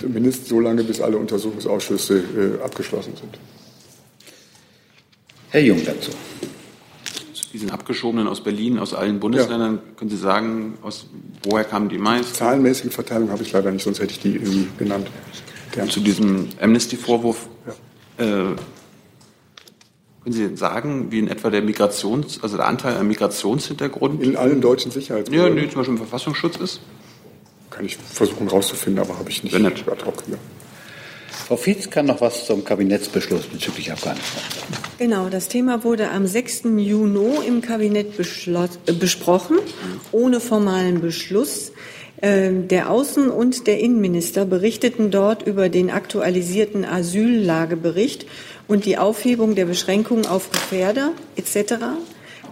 [0.00, 3.38] zumindest so lange, bis alle Untersuchungsausschüsse abgeschlossen sind.
[5.50, 6.12] Herr Jung dazu
[7.52, 9.82] diesen Abgeschobenen aus Berlin, aus allen Bundesländern, ja.
[9.96, 11.06] können Sie sagen, aus,
[11.42, 12.36] woher kamen die meist?
[12.36, 15.08] Zahlenmäßige Verteilung habe ich leider nicht, sonst hätte ich die irgendwie genannt.
[15.72, 15.88] Gern.
[15.88, 17.48] Zu diesem Amnesty-Vorwurf,
[18.18, 18.52] ja.
[18.52, 18.56] äh,
[20.28, 24.22] können Sie sagen, wie in etwa der Migrations-, also der Anteil an Migrationshintergrund?
[24.22, 25.56] In allen deutschen Sicherheitsbehörden?
[25.56, 26.80] Ja, nee, zum Beispiel im Verfassungsschutz ist?
[27.70, 29.54] Kann ich versuchen rauszufinden, aber habe ich nicht.
[29.54, 29.88] Wenn nicht.
[29.88, 30.36] Ad hoc, ja.
[31.30, 34.82] Frau Fietz kann noch was zum Kabinettsbeschluss bezüglich Afghanistan sagen.
[34.98, 36.64] Genau, das Thema wurde am 6.
[36.76, 39.58] Juni im Kabinett äh, besprochen,
[40.12, 41.72] ohne formalen Beschluss.
[42.20, 48.26] Ähm, der Außen- und der Innenminister berichteten dort über den aktualisierten Asyllagebericht
[48.68, 51.74] und die Aufhebung der Beschränkungen auf Gefährder etc.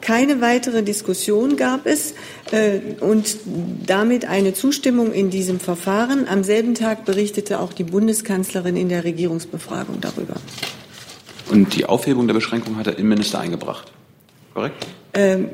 [0.01, 2.15] Keine weitere Diskussion gab es
[2.51, 3.37] äh, und
[3.87, 6.27] damit eine Zustimmung in diesem Verfahren.
[6.29, 10.35] Am selben Tag berichtete auch die Bundeskanzlerin in der Regierungsbefragung darüber.
[11.51, 13.93] Und die Aufhebung der Beschränkung hat der Innenminister eingebracht,
[14.53, 14.87] korrekt?
[15.15, 15.51] Ähm,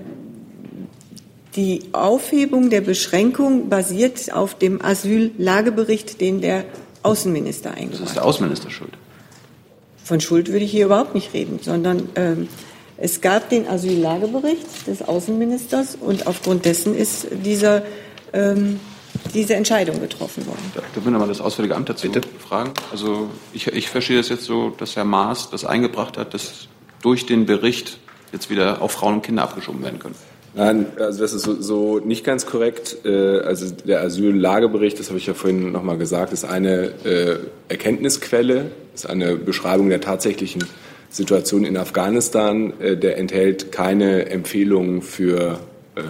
[1.55, 6.65] die Aufhebung der Beschränkung basiert auf dem Asyllagebericht, den der
[7.03, 8.01] Außenminister eingebracht hat.
[8.01, 8.93] Das ist der Außenminister schuld.
[10.05, 12.49] Von Schuld würde ich hier überhaupt nicht reden, sondern ähm,
[12.97, 17.83] es gab den Asyllagebericht des Außenministers und aufgrund dessen ist dieser,
[18.33, 18.81] ähm,
[19.35, 20.73] diese Entscheidung getroffen worden.
[20.75, 22.29] Da, da will mal das Auswärtige Amt dazu Bitte?
[22.39, 22.73] fragen.
[22.91, 26.69] Also ich, ich verstehe das jetzt so, dass Herr Maas das eingebracht hat, dass
[27.03, 27.99] durch den Bericht
[28.33, 30.15] jetzt wieder auf Frauen und Kinder abgeschoben werden können.
[30.55, 32.99] Nein, also das ist so, so nicht ganz korrekt.
[33.05, 37.39] Äh, also der Asyllagebericht, das habe ich ja vorhin nochmal gesagt, ist eine äh,
[37.69, 40.65] Erkenntnisquelle, ist eine Beschreibung der tatsächlichen
[41.09, 42.79] Situation in Afghanistan.
[42.81, 45.59] Äh, der enthält keine Empfehlungen für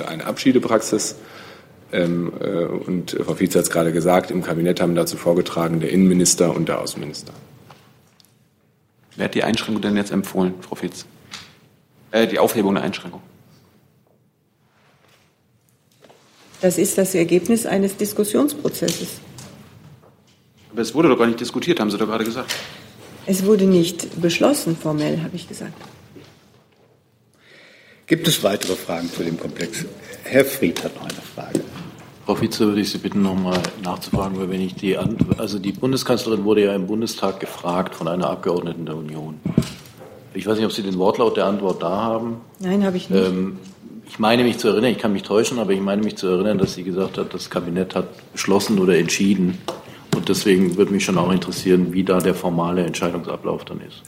[0.06, 1.16] eine Abschiedepraxis.
[1.92, 5.90] Ähm, äh, und Frau Vize hat es gerade gesagt, im Kabinett haben dazu vorgetragen der
[5.90, 7.32] Innenminister und der Außenminister.
[9.16, 11.04] Wer hat die Einschränkung denn jetzt empfohlen, Frau Vize?
[12.10, 13.20] Äh, die Aufhebung der Einschränkung.
[16.62, 19.20] Das ist das Ergebnis eines Diskussionsprozesses.
[20.70, 22.54] Aber es wurde doch gar nicht diskutiert, haben Sie doch gerade gesagt.
[23.26, 25.74] Es wurde nicht beschlossen, formell, habe ich gesagt.
[28.06, 29.84] Gibt es weitere Fragen zu dem Komplex?
[30.24, 31.60] Herr Fried hat noch eine Frage.
[32.24, 35.72] Frau Vize, würde ich Sie bitten, noch mal nachzufragen, weil wenn ich die, also die
[35.72, 39.40] Bundeskanzlerin wurde ja im Bundestag gefragt von einer Abgeordneten der Union.
[40.32, 42.40] Ich weiß nicht, ob Sie den Wortlaut der Antwort da haben.
[42.60, 43.20] Nein, habe ich nicht.
[43.20, 43.58] Ähm,
[44.12, 46.58] ich meine mich zu erinnern, ich kann mich täuschen, aber ich meine mich zu erinnern,
[46.58, 49.56] dass sie gesagt hat, das Kabinett hat beschlossen oder entschieden,
[50.14, 54.02] und deswegen würde mich schon auch interessieren, wie da der formale Entscheidungsablauf dann ist.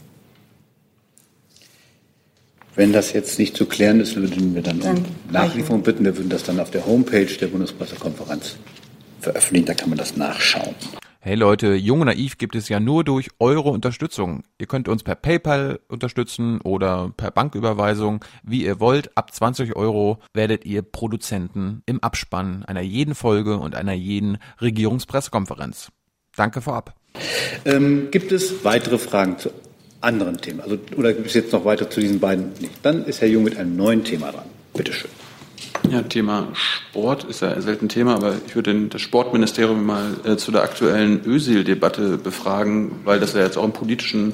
[2.74, 6.04] Wenn das jetzt nicht zu klären ist, würden wir dann um Nachlieferung bitten.
[6.04, 8.56] Wir würden das dann auf der Homepage der Bundespressekonferenz
[9.20, 9.66] veröffentlichen.
[9.66, 10.74] Da kann man das nachschauen.
[11.26, 14.42] Hey Leute, Jung und Naiv gibt es ja nur durch eure Unterstützung.
[14.58, 19.16] Ihr könnt uns per PayPal unterstützen oder per Banküberweisung, wie ihr wollt.
[19.16, 25.90] Ab 20 Euro werdet ihr Produzenten im Abspann einer jeden Folge und einer jeden Regierungspressekonferenz.
[26.36, 26.94] Danke vorab.
[27.64, 29.48] Ähm, gibt es weitere Fragen zu
[30.02, 30.60] anderen Themen?
[30.60, 32.52] Also, oder gibt es jetzt noch weiter zu diesen beiden?
[32.60, 32.80] Nicht.
[32.82, 34.44] Dann ist Herr Jung mit einem neuen Thema dran.
[34.74, 35.10] Bitte schön.
[35.90, 40.36] Ja, Thema Sport ist ja ein selten Thema, aber ich würde das Sportministerium mal äh,
[40.36, 44.32] zu der aktuellen Ösil-Debatte befragen, weil das ja jetzt auch einen politischen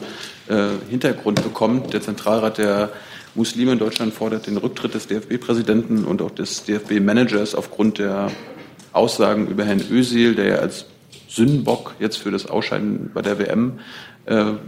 [0.48, 1.92] äh, Hintergrund bekommt.
[1.92, 2.90] Der Zentralrat der
[3.34, 8.30] Muslime in Deutschland fordert den Rücktritt des DFB-Präsidenten und auch des DFB-Managers aufgrund der
[8.92, 10.86] Aussagen über Herrn Ösil, der ja als
[11.28, 13.78] Sündenbock jetzt für das Ausscheiden bei der WM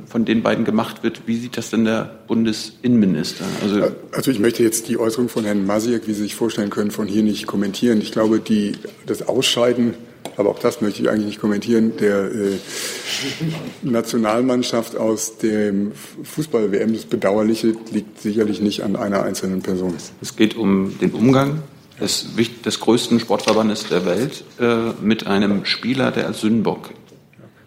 [0.06, 1.22] von den beiden gemacht wird.
[1.26, 3.44] Wie sieht das denn der Bundesinnenminister?
[3.62, 6.90] Also, also ich möchte jetzt die Äußerung von Herrn Masiek, wie Sie sich vorstellen können,
[6.90, 8.00] von hier nicht kommentieren.
[8.00, 8.72] Ich glaube, die,
[9.06, 9.94] das Ausscheiden
[10.36, 12.58] aber auch das möchte ich eigentlich nicht kommentieren, der äh,
[13.82, 15.92] Nationalmannschaft aus dem
[16.22, 19.94] Fußball-WM, das Bedauerliche liegt sicherlich nicht an einer einzelnen Person.
[20.20, 21.62] Es geht um den Umgang
[22.00, 22.28] des,
[22.64, 26.90] des größten Sportverbandes der Welt äh, mit einem Spieler, der als Sündenbock.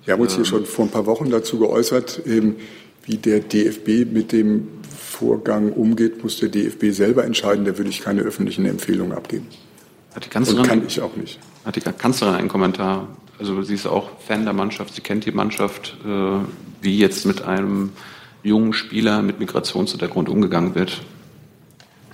[0.06, 2.58] Wir haben uns hier schon vor ein paar Wochen dazu geäußert, eben,
[3.06, 7.66] wie der DFB mit dem Vorgang umgeht, muss der DFB selber entscheiden.
[7.66, 9.48] Da würde ich keine öffentlichen Empfehlungen abgeben.
[10.14, 11.40] Hat die Kanzlerin, Und kann ich auch nicht.
[11.66, 13.08] Hat die Kanzlerin einen Kommentar?
[13.40, 16.40] Also sie ist auch Fan der Mannschaft, sie kennt die Mannschaft, äh,
[16.82, 17.92] wie jetzt mit einem
[18.44, 21.02] jungen Spieler mit Migrationshintergrund umgegangen wird.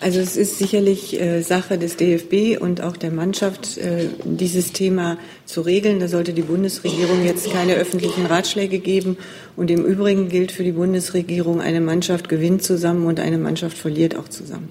[0.01, 5.19] Also es ist sicherlich äh, Sache des DFB und auch der Mannschaft, äh, dieses Thema
[5.45, 5.99] zu regeln.
[5.99, 9.17] Da sollte die Bundesregierung jetzt keine öffentlichen Ratschläge geben.
[9.55, 14.15] Und im Übrigen gilt für die Bundesregierung, eine Mannschaft gewinnt zusammen und eine Mannschaft verliert
[14.15, 14.69] auch zusammen.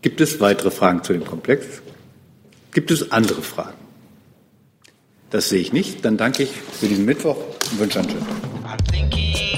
[0.00, 1.66] Gibt es weitere Fragen zu dem Komplex?
[2.72, 3.76] Gibt es andere Fragen?
[5.28, 6.02] Das sehe ich nicht.
[6.06, 7.36] Dann danke ich für diesen Mittwoch
[7.72, 9.51] und wünsche einen schönen Tag.